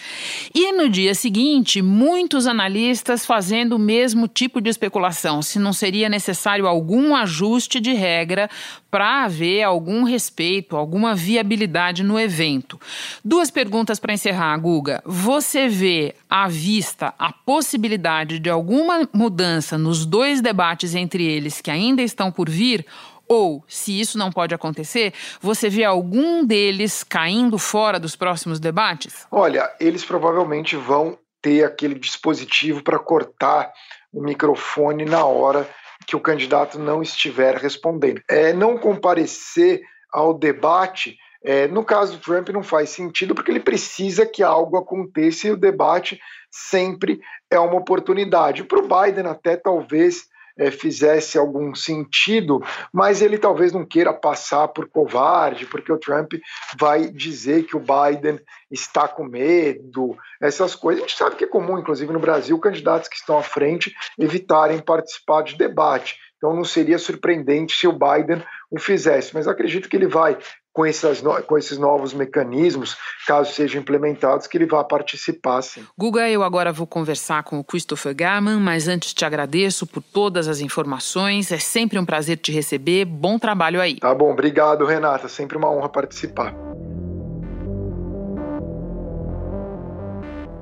E 0.52 0.72
no 0.72 0.88
dia 0.88 1.14
seguinte, 1.14 1.80
muitos 1.80 2.48
analistas 2.48 3.24
fazendo 3.24 3.76
o 3.76 3.78
mesmo 3.78 4.26
tipo 4.26 4.60
de 4.60 4.68
especulação, 4.68 5.40
se 5.40 5.60
não 5.60 5.72
seria 5.72 6.08
necessário 6.08 6.66
algum 6.66 7.14
ajuste 7.14 7.78
de 7.78 7.92
regra 7.92 8.50
para 8.90 9.24
haver 9.24 9.62
algum 9.62 10.02
respeito, 10.02 10.76
alguma 10.76 11.14
viabilidade 11.14 12.02
no 12.02 12.18
evento. 12.18 12.69
Duas 13.24 13.50
perguntas 13.50 13.98
para 13.98 14.12
encerrar, 14.12 14.56
Guga. 14.58 15.02
Você 15.04 15.68
vê 15.68 16.14
à 16.28 16.48
vista 16.48 17.14
a 17.18 17.32
possibilidade 17.32 18.38
de 18.38 18.50
alguma 18.50 19.08
mudança 19.12 19.78
nos 19.78 20.04
dois 20.04 20.40
debates 20.40 20.94
entre 20.94 21.24
eles 21.24 21.60
que 21.60 21.70
ainda 21.70 22.02
estão 22.02 22.30
por 22.30 22.48
vir? 22.48 22.84
Ou, 23.26 23.64
se 23.68 23.98
isso 24.00 24.18
não 24.18 24.32
pode 24.32 24.54
acontecer, 24.54 25.14
você 25.40 25.68
vê 25.68 25.84
algum 25.84 26.44
deles 26.44 27.04
caindo 27.04 27.58
fora 27.58 28.00
dos 28.00 28.16
próximos 28.16 28.58
debates? 28.58 29.24
Olha, 29.30 29.70
eles 29.78 30.04
provavelmente 30.04 30.74
vão 30.74 31.16
ter 31.40 31.64
aquele 31.64 31.94
dispositivo 31.94 32.82
para 32.82 32.98
cortar 32.98 33.72
o 34.12 34.20
microfone 34.20 35.04
na 35.04 35.24
hora 35.24 35.68
que 36.06 36.16
o 36.16 36.20
candidato 36.20 36.78
não 36.78 37.02
estiver 37.02 37.54
respondendo. 37.56 38.20
É, 38.28 38.52
não 38.52 38.76
comparecer 38.76 39.80
ao 40.12 40.34
debate, 40.34 41.16
é, 41.42 41.66
no 41.66 41.84
caso 41.84 42.12
do 42.12 42.22
Trump, 42.22 42.48
não 42.50 42.62
faz 42.62 42.90
sentido, 42.90 43.34
porque 43.34 43.50
ele 43.50 43.60
precisa 43.60 44.26
que 44.26 44.42
algo 44.42 44.76
aconteça 44.76 45.48
e 45.48 45.50
o 45.52 45.56
debate 45.56 46.20
sempre 46.50 47.20
é 47.50 47.58
uma 47.58 47.76
oportunidade. 47.76 48.64
Para 48.64 48.78
o 48.78 48.82
Biden, 48.88 49.26
até 49.26 49.56
talvez 49.56 50.28
é, 50.58 50.70
fizesse 50.70 51.38
algum 51.38 51.74
sentido, 51.74 52.62
mas 52.92 53.22
ele 53.22 53.38
talvez 53.38 53.72
não 53.72 53.86
queira 53.86 54.12
passar 54.12 54.68
por 54.68 54.86
covarde, 54.88 55.64
porque 55.64 55.90
o 55.90 55.98
Trump 55.98 56.34
vai 56.78 57.08
dizer 57.08 57.64
que 57.64 57.76
o 57.76 57.80
Biden 57.80 58.38
está 58.70 59.08
com 59.08 59.24
medo, 59.24 60.16
essas 60.40 60.74
coisas. 60.74 61.02
A 61.02 61.06
gente 61.06 61.16
sabe 61.16 61.36
que 61.36 61.44
é 61.44 61.48
comum, 61.48 61.78
inclusive 61.78 62.12
no 62.12 62.20
Brasil, 62.20 62.58
candidatos 62.58 63.08
que 63.08 63.16
estão 63.16 63.38
à 63.38 63.42
frente 63.42 63.94
evitarem 64.18 64.78
participar 64.78 65.42
de 65.42 65.56
debate. 65.56 66.18
Então 66.36 66.54
não 66.54 66.64
seria 66.64 66.98
surpreendente 66.98 67.76
se 67.76 67.86
o 67.86 67.92
Biden 67.92 68.42
o 68.70 68.78
fizesse, 68.78 69.34
mas 69.34 69.48
acredito 69.48 69.88
que 69.88 69.96
ele 69.96 70.06
vai 70.06 70.38
com, 70.72 70.86
essas, 70.86 71.22
com 71.46 71.58
esses 71.58 71.78
novos 71.78 72.14
mecanismos, 72.14 72.96
caso 73.26 73.52
sejam 73.52 73.80
implementados, 73.80 74.46
que 74.46 74.56
ele 74.56 74.66
vá 74.66 74.84
participar, 74.84 75.62
sim. 75.62 75.84
Guga, 75.98 76.28
eu 76.28 76.42
agora 76.42 76.72
vou 76.72 76.86
conversar 76.86 77.42
com 77.42 77.58
o 77.58 77.64
Christopher 77.64 78.14
Garman, 78.14 78.58
mas 78.58 78.88
antes 78.88 79.12
te 79.12 79.24
agradeço 79.24 79.86
por 79.86 80.02
todas 80.02 80.48
as 80.48 80.60
informações. 80.60 81.50
É 81.50 81.58
sempre 81.58 81.98
um 81.98 82.04
prazer 82.04 82.36
te 82.36 82.52
receber. 82.52 83.04
Bom 83.04 83.38
trabalho 83.38 83.80
aí. 83.80 83.98
Tá 83.98 84.14
bom, 84.14 84.32
obrigado, 84.32 84.84
Renata. 84.84 85.28
Sempre 85.28 85.56
uma 85.56 85.70
honra 85.70 85.88
participar. 85.88 86.54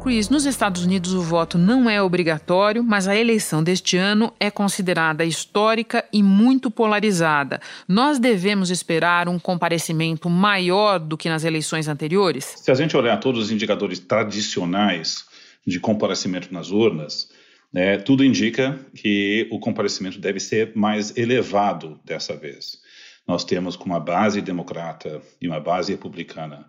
Chris, 0.01 0.29
nos 0.29 0.47
Estados 0.47 0.85
Unidos 0.85 1.13
o 1.13 1.21
voto 1.21 1.59
não 1.59 1.91
é 1.91 2.01
obrigatório, 2.01 2.85
mas 2.85 3.09
a 3.09 3.17
eleição 3.17 3.63
deste 3.63 3.97
ano 3.97 4.33
é 4.39 4.51
considerada 4.51 5.25
histórica 5.25 6.05
e 6.13 6.23
muito 6.23 6.71
polarizada. 6.71 7.61
Nós 7.87 8.19
devemos 8.19 8.71
esperar 8.71 9.29
um 9.29 9.39
comparecimento 9.39 10.31
maior 10.31 10.99
do 11.01 11.17
que 11.17 11.29
nas 11.29 11.45
eleições 11.45 11.89
anteriores? 11.89 12.45
Se 12.45 12.71
a 12.71 12.75
gente 12.75 12.97
olhar 12.97 13.17
todos 13.19 13.45
os 13.45 13.51
indicadores 13.51 13.99
tradicionais 13.99 15.25
de 15.67 15.81
comparecimento 15.81 16.55
nas 16.55 16.71
urnas, 16.71 17.29
né, 17.73 17.99
tudo 17.99 18.25
indica 18.25 18.79
que 18.95 19.49
o 19.51 19.59
comparecimento 19.59 20.19
deve 20.21 20.39
ser 20.39 20.73
mais 20.77 21.15
elevado 21.17 22.01
dessa 22.05 22.37
vez. 22.37 22.79
Nós 23.27 23.45
temos 23.45 23.77
com 23.77 23.85
uma 23.85 24.01
base 24.01 24.41
democrata 24.41 25.21
e 25.43 25.47
uma 25.47 25.61
base 25.61 25.93
republicana 25.93 26.65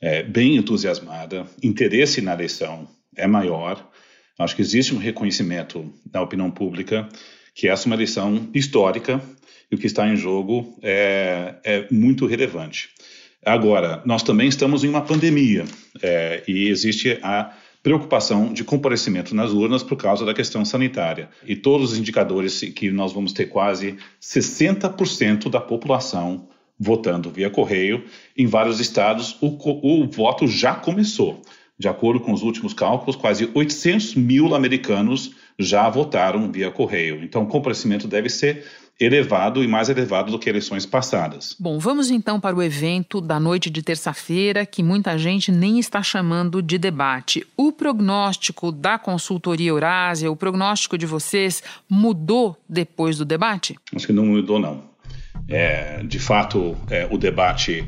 é, 0.00 0.22
bem 0.22 0.56
entusiasmada, 0.56 1.46
interesse 1.62 2.20
na 2.20 2.32
eleição 2.32 2.88
é 3.16 3.26
maior. 3.26 3.86
Acho 4.38 4.56
que 4.56 4.62
existe 4.62 4.94
um 4.94 4.98
reconhecimento 4.98 5.92
da 6.04 6.22
opinião 6.22 6.50
pública 6.50 7.08
que 7.54 7.68
essa 7.68 7.84
é 7.84 7.88
uma 7.88 7.96
eleição 7.96 8.48
histórica 8.54 9.20
e 9.70 9.74
o 9.74 9.78
que 9.78 9.86
está 9.86 10.08
em 10.08 10.16
jogo 10.16 10.78
é, 10.82 11.56
é 11.62 11.86
muito 11.90 12.26
relevante. 12.26 12.88
Agora, 13.44 14.02
nós 14.04 14.22
também 14.22 14.48
estamos 14.48 14.84
em 14.84 14.88
uma 14.88 15.02
pandemia 15.02 15.64
é, 16.02 16.42
e 16.46 16.68
existe 16.68 17.18
a 17.22 17.54
preocupação 17.82 18.52
de 18.52 18.62
comparecimento 18.62 19.34
nas 19.34 19.52
urnas 19.52 19.82
por 19.82 19.96
causa 19.96 20.24
da 20.24 20.34
questão 20.34 20.64
sanitária. 20.64 21.30
E 21.46 21.56
todos 21.56 21.92
os 21.92 21.98
indicadores 21.98 22.60
que 22.60 22.90
nós 22.90 23.12
vamos 23.12 23.32
ter 23.32 23.46
quase 23.46 23.96
60% 24.20 25.48
da 25.48 25.60
população 25.60 26.48
votando 26.80 27.30
via 27.30 27.50
correio. 27.50 28.04
Em 28.34 28.46
vários 28.46 28.80
estados, 28.80 29.36
o, 29.42 29.48
o 29.82 30.08
voto 30.08 30.48
já 30.48 30.74
começou. 30.74 31.42
De 31.78 31.88
acordo 31.88 32.20
com 32.20 32.32
os 32.32 32.42
últimos 32.42 32.72
cálculos, 32.72 33.16
quase 33.16 33.50
800 33.54 34.14
mil 34.14 34.54
americanos 34.54 35.34
já 35.58 35.88
votaram 35.90 36.50
via 36.50 36.70
correio. 36.70 37.22
Então, 37.22 37.42
o 37.42 37.46
comparecimento 37.46 38.08
deve 38.08 38.28
ser 38.30 38.64
elevado 39.00 39.64
e 39.64 39.66
mais 39.66 39.88
elevado 39.88 40.30
do 40.30 40.38
que 40.38 40.50
eleições 40.50 40.84
passadas. 40.84 41.56
Bom, 41.58 41.78
vamos 41.78 42.10
então 42.10 42.38
para 42.38 42.54
o 42.54 42.62
evento 42.62 43.18
da 43.18 43.40
noite 43.40 43.70
de 43.70 43.82
terça-feira, 43.82 44.66
que 44.66 44.82
muita 44.82 45.16
gente 45.16 45.50
nem 45.50 45.78
está 45.78 46.02
chamando 46.02 46.60
de 46.60 46.76
debate. 46.76 47.46
O 47.56 47.72
prognóstico 47.72 48.70
da 48.70 48.98
consultoria 48.98 49.70
Eurásia, 49.70 50.30
o 50.30 50.36
prognóstico 50.36 50.98
de 50.98 51.06
vocês, 51.06 51.62
mudou 51.88 52.54
depois 52.68 53.16
do 53.16 53.24
debate? 53.24 53.74
Acho 53.94 54.06
que 54.06 54.12
não 54.12 54.26
mudou, 54.26 54.58
não. 54.58 54.89
É, 55.48 56.02
de 56.04 56.18
fato, 56.18 56.76
é, 56.88 57.06
o 57.10 57.18
debate 57.18 57.84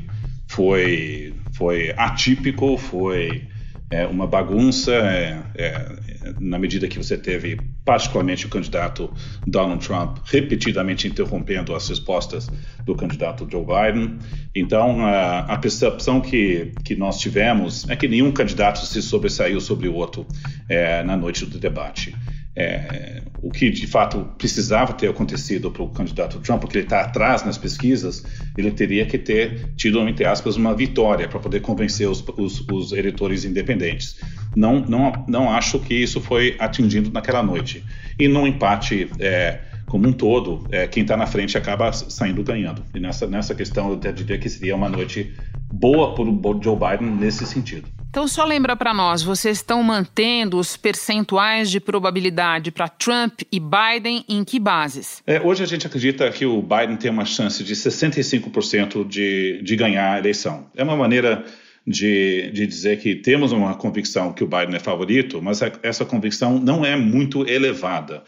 foi, 0.47 1.33
foi 1.53 1.93
atípico, 1.97 2.77
foi 2.77 3.47
é, 3.93 4.07
uma 4.07 4.25
bagunça, 4.25 4.91
é, 4.91 5.39
é, 5.55 5.95
na 6.39 6.57
medida 6.57 6.87
que 6.87 6.97
você 6.97 7.15
teve, 7.15 7.61
particularmente, 7.85 8.45
o 8.47 8.49
candidato 8.49 9.11
Donald 9.45 9.85
Trump 9.85 10.17
repetidamente 10.25 11.07
interrompendo 11.07 11.75
as 11.75 11.87
respostas 11.87 12.49
do 12.83 12.95
candidato 12.95 13.47
Joe 13.49 13.63
Biden. 13.63 14.17
Então, 14.55 15.05
a, 15.05 15.39
a 15.41 15.57
percepção 15.57 16.21
que, 16.21 16.71
que 16.83 16.95
nós 16.95 17.19
tivemos 17.19 17.87
é 17.87 17.95
que 17.95 18.07
nenhum 18.07 18.31
candidato 18.31 18.83
se 18.83 19.01
sobressaiu 19.01 19.61
sobre 19.61 19.87
o 19.87 19.93
outro 19.93 20.25
é, 20.67 21.03
na 21.03 21.15
noite 21.15 21.45
do 21.45 21.59
debate. 21.59 22.15
É, 22.55 23.21
o 23.41 23.49
que 23.49 23.69
de 23.71 23.87
fato 23.87 24.29
precisava 24.37 24.93
ter 24.93 25.09
acontecido 25.09 25.71
para 25.71 25.81
o 25.81 25.89
candidato 25.89 26.39
Trump, 26.39 26.61
porque 26.61 26.77
ele 26.77 26.85
está 26.85 27.01
atrás 27.01 27.43
nas 27.43 27.57
pesquisas, 27.57 28.23
ele 28.57 28.71
teria 28.71 29.05
que 29.05 29.17
ter 29.17 29.73
tido, 29.75 29.99
entre 30.07 30.25
aspas, 30.25 30.55
uma 30.55 30.75
vitória 30.75 31.27
para 31.27 31.39
poder 31.39 31.61
convencer 31.61 32.07
os, 32.07 32.23
os, 32.37 32.65
os, 32.71 32.91
eleitores 32.91 33.43
independentes. 33.43 34.19
Não, 34.55 34.79
não, 34.79 35.25
não 35.27 35.49
acho 35.49 35.79
que 35.79 35.95
isso 35.95 36.21
foi 36.21 36.55
atingido 36.59 37.11
naquela 37.11 37.41
noite. 37.41 37.83
E 38.19 38.27
no 38.27 38.45
empate 38.45 39.09
é, 39.19 39.59
como 39.87 40.07
um 40.07 40.13
todo, 40.13 40.67
é, 40.71 40.87
quem 40.87 41.01
está 41.01 41.17
na 41.17 41.25
frente 41.25 41.57
acaba 41.57 41.91
saindo 41.91 42.43
ganhando. 42.43 42.83
E 42.93 42.99
nessa, 42.99 43.25
nessa 43.27 43.55
questão 43.55 43.89
eu 43.89 43.95
até 43.95 44.11
diria 44.11 44.37
que 44.37 44.49
seria 44.49 44.75
uma 44.75 44.89
noite 44.89 45.33
boa 45.73 46.13
para 46.13 46.23
o 46.23 46.61
Joe 46.61 46.77
Biden 46.77 47.15
nesse 47.15 47.45
sentido. 47.47 47.87
Então, 48.09 48.27
só 48.27 48.45
lembra 48.45 48.75
para 48.75 48.93
nós, 48.93 49.23
vocês 49.23 49.57
estão 49.57 49.81
mantendo 49.81 50.59
os 50.59 50.77
percentuais 50.77 51.71
de 51.71 51.79
probabilidade 51.79 52.69
para 52.69 52.87
Trump 52.87 53.41
e 53.51 53.59
Biden 53.59 54.23
em 54.29 54.43
que 54.43 54.59
bases? 54.59 55.23
É, 55.25 55.41
hoje 55.41 55.63
a 55.63 55.65
gente 55.65 55.87
acredita 55.87 56.29
que 56.29 56.45
o 56.45 56.61
Biden 56.61 56.95
tem 56.95 57.09
uma 57.09 57.25
chance 57.25 57.63
de 57.63 57.75
65% 57.75 59.07
de, 59.07 59.63
de 59.63 59.75
ganhar 59.75 60.13
a 60.13 60.19
eleição. 60.19 60.67
É 60.75 60.83
uma 60.83 60.95
maneira 60.95 61.43
de, 61.87 62.51
de 62.51 62.67
dizer 62.67 62.99
que 62.99 63.15
temos 63.15 63.51
uma 63.51 63.73
convicção 63.73 64.31
que 64.31 64.43
o 64.43 64.47
Biden 64.47 64.75
é 64.75 64.79
favorito, 64.79 65.41
mas 65.41 65.61
essa 65.81 66.05
convicção 66.05 66.59
não 66.59 66.85
é 66.85 66.95
muito 66.95 67.49
elevada. 67.49 68.23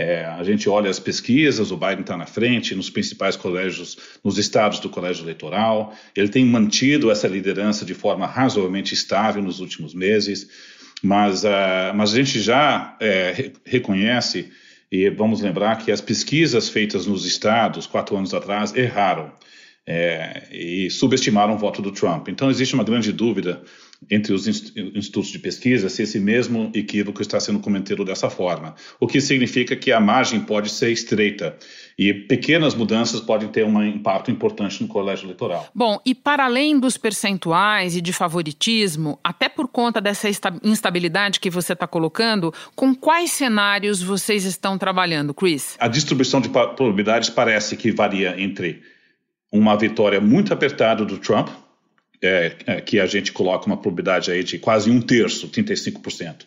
É, 0.00 0.24
a 0.26 0.44
gente 0.44 0.68
olha 0.68 0.88
as 0.88 1.00
pesquisas, 1.00 1.72
o 1.72 1.76
Biden 1.76 2.02
está 2.02 2.16
na 2.16 2.24
frente 2.24 2.72
nos 2.72 2.88
principais 2.88 3.34
colégios, 3.34 3.98
nos 4.22 4.38
estados 4.38 4.78
do 4.78 4.88
colégio 4.88 5.24
eleitoral. 5.24 5.92
Ele 6.14 6.28
tem 6.28 6.44
mantido 6.44 7.10
essa 7.10 7.26
liderança 7.26 7.84
de 7.84 7.94
forma 7.94 8.24
razoavelmente 8.24 8.94
estável 8.94 9.42
nos 9.42 9.58
últimos 9.58 9.94
meses, 9.94 10.48
mas, 11.02 11.42
uh, 11.42 11.92
mas 11.96 12.12
a 12.12 12.14
gente 12.14 12.40
já 12.40 12.96
é, 13.00 13.50
reconhece, 13.64 14.52
e 14.90 15.10
vamos 15.10 15.40
lembrar 15.40 15.78
que 15.78 15.90
as 15.90 16.00
pesquisas 16.00 16.68
feitas 16.68 17.04
nos 17.04 17.26
estados 17.26 17.84
quatro 17.84 18.16
anos 18.16 18.32
atrás 18.32 18.72
erraram 18.76 19.32
é, 19.84 20.46
e 20.52 20.88
subestimaram 20.90 21.54
o 21.54 21.58
voto 21.58 21.82
do 21.82 21.90
Trump. 21.90 22.28
Então 22.28 22.48
existe 22.48 22.72
uma 22.72 22.84
grande 22.84 23.12
dúvida 23.12 23.62
entre 24.10 24.32
os 24.32 24.46
institutos 24.46 25.30
de 25.30 25.38
pesquisa 25.38 25.88
se 25.88 26.02
esse 26.02 26.20
mesmo 26.20 26.70
equívoco 26.74 27.20
está 27.20 27.40
sendo 27.40 27.58
cometido 27.58 28.04
dessa 28.04 28.30
forma, 28.30 28.74
o 29.00 29.06
que 29.06 29.20
significa 29.20 29.74
que 29.74 29.90
a 29.92 30.00
margem 30.00 30.40
pode 30.40 30.70
ser 30.70 30.90
estreita 30.90 31.56
e 31.98 32.14
pequenas 32.14 32.74
mudanças 32.74 33.20
podem 33.20 33.48
ter 33.48 33.64
um 33.64 33.84
impacto 33.84 34.30
importante 34.30 34.80
no 34.80 34.88
colégio 34.88 35.26
eleitoral. 35.26 35.68
Bom, 35.74 36.00
e 36.06 36.14
para 36.14 36.44
além 36.44 36.78
dos 36.78 36.96
percentuais 36.96 37.96
e 37.96 38.00
de 38.00 38.12
favoritismo, 38.12 39.18
até 39.22 39.48
por 39.48 39.66
conta 39.66 40.00
dessa 40.00 40.28
instabilidade 40.62 41.40
que 41.40 41.50
você 41.50 41.72
está 41.72 41.86
colocando, 41.86 42.54
com 42.76 42.94
quais 42.94 43.32
cenários 43.32 44.00
vocês 44.00 44.44
estão 44.44 44.78
trabalhando, 44.78 45.34
Chris? 45.34 45.76
A 45.80 45.88
distribuição 45.88 46.40
de 46.40 46.48
probabilidades 46.48 47.30
parece 47.30 47.76
que 47.76 47.90
varia 47.90 48.40
entre 48.40 48.80
uma 49.50 49.76
vitória 49.76 50.20
muito 50.20 50.52
apertada 50.52 51.04
do 51.04 51.18
Trump, 51.18 51.48
é, 52.22 52.52
é, 52.66 52.80
que 52.80 52.98
a 52.98 53.06
gente 53.06 53.32
coloca 53.32 53.66
uma 53.66 53.76
probabilidade 53.76 54.30
aí 54.30 54.42
de 54.42 54.58
quase 54.58 54.90
um 54.90 55.00
terço, 55.00 55.48
35%. 55.48 56.46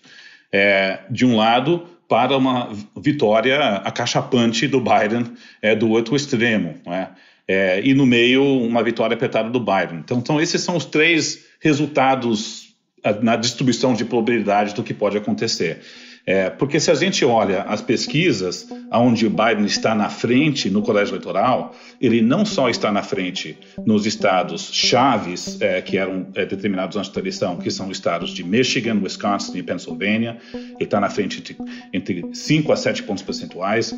É, 0.51 0.99
de 1.09 1.25
um 1.25 1.35
lado, 1.35 1.87
para 2.07 2.35
uma 2.35 2.69
vitória 2.97 3.57
acachapante 3.77 4.67
do 4.67 4.81
Biden 4.81 5.31
é, 5.61 5.73
do 5.73 5.89
outro 5.89 6.15
extremo. 6.15 6.75
É? 6.87 7.07
é, 7.47 7.81
e 7.83 7.93
no 7.93 8.05
meio, 8.05 8.43
uma 8.43 8.83
vitória 8.83 9.15
apertada 9.15 9.49
do 9.49 9.59
Biden. 9.59 9.99
Então, 10.03 10.17
então, 10.17 10.41
esses 10.41 10.61
são 10.61 10.75
os 10.75 10.85
três 10.85 11.45
resultados 11.59 12.75
na 13.21 13.35
distribuição 13.35 13.93
de 13.93 14.05
probabilidade 14.05 14.75
do 14.75 14.83
que 14.83 14.93
pode 14.93 15.17
acontecer. 15.17 15.81
É, 16.25 16.49
porque 16.49 16.79
se 16.79 16.91
a 16.91 16.93
gente 16.93 17.25
olha 17.25 17.63
as 17.63 17.81
pesquisas 17.81 18.67
onde 18.91 19.27
Biden 19.27 19.65
está 19.65 19.95
na 19.95 20.09
frente 20.09 20.69
no 20.69 20.81
colégio 20.81 21.13
eleitoral, 21.13 21.75
ele 21.99 22.21
não 22.21 22.45
só 22.45 22.69
está 22.69 22.91
na 22.91 23.01
frente 23.01 23.57
nos 23.85 24.05
estados 24.05 24.69
chaves 24.71 25.59
é, 25.59 25.81
que 25.81 25.97
eram 25.97 26.27
é, 26.35 26.45
determinados 26.45 26.95
antes 26.95 27.09
da 27.09 27.19
eleição, 27.19 27.57
que 27.57 27.71
são 27.71 27.89
estados 27.89 28.31
de 28.31 28.43
Michigan, 28.43 28.99
Wisconsin 29.01 29.57
e 29.57 29.63
Pennsylvania, 29.63 30.38
ele 30.53 30.75
está 30.79 30.99
na 30.99 31.10
frente 31.10 31.41
de, 31.41 31.57
entre 31.91 32.23
5 32.34 32.71
a 32.71 32.75
7 32.75 33.03
pontos 33.03 33.23
percentuais. 33.23 33.95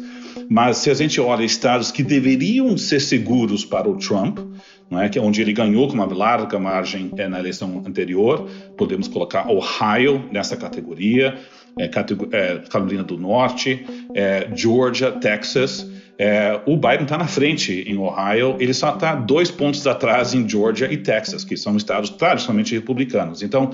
Mas 0.49 0.77
se 0.77 0.89
a 0.89 0.93
gente 0.93 1.19
olha 1.19 1.43
estados 1.43 1.91
que 1.91 2.03
deveriam 2.03 2.77
ser 2.77 3.01
seguros 3.01 3.65
para 3.65 3.89
o 3.89 3.97
Trump, 3.97 4.39
é? 4.91 5.09
que 5.09 5.17
é 5.17 5.21
onde 5.21 5.41
ele 5.41 5.53
ganhou 5.53 5.87
com 5.87 5.93
uma 5.93 6.05
larga 6.05 6.59
margem 6.59 7.11
é, 7.17 7.27
na 7.27 7.39
eleição 7.39 7.83
anterior, 7.85 8.47
podemos 8.77 9.07
colocar 9.07 9.49
Ohio 9.49 10.23
nessa 10.31 10.55
categoria 10.55 11.37
é, 11.79 11.85
é, 11.85 12.57
Carolina 12.69 13.03
do 13.03 13.17
Norte, 13.17 13.85
é, 14.13 14.47
Georgia, 14.55 15.11
Texas. 15.11 15.89
É, 16.17 16.59
o 16.65 16.77
Biden 16.77 17.03
está 17.03 17.17
na 17.17 17.27
frente 17.27 17.83
em 17.87 17.97
Ohio, 17.97 18.55
ele 18.59 18.73
só 18.73 18.93
está 18.93 19.15
dois 19.15 19.49
pontos 19.49 19.85
atrás 19.87 20.33
em 20.33 20.47
Georgia 20.47 20.91
e 20.91 20.97
Texas, 20.97 21.43
que 21.43 21.57
são 21.57 21.75
estados 21.75 22.11
tradicionalmente 22.11 22.75
republicanos. 22.75 23.41
Então, 23.41 23.71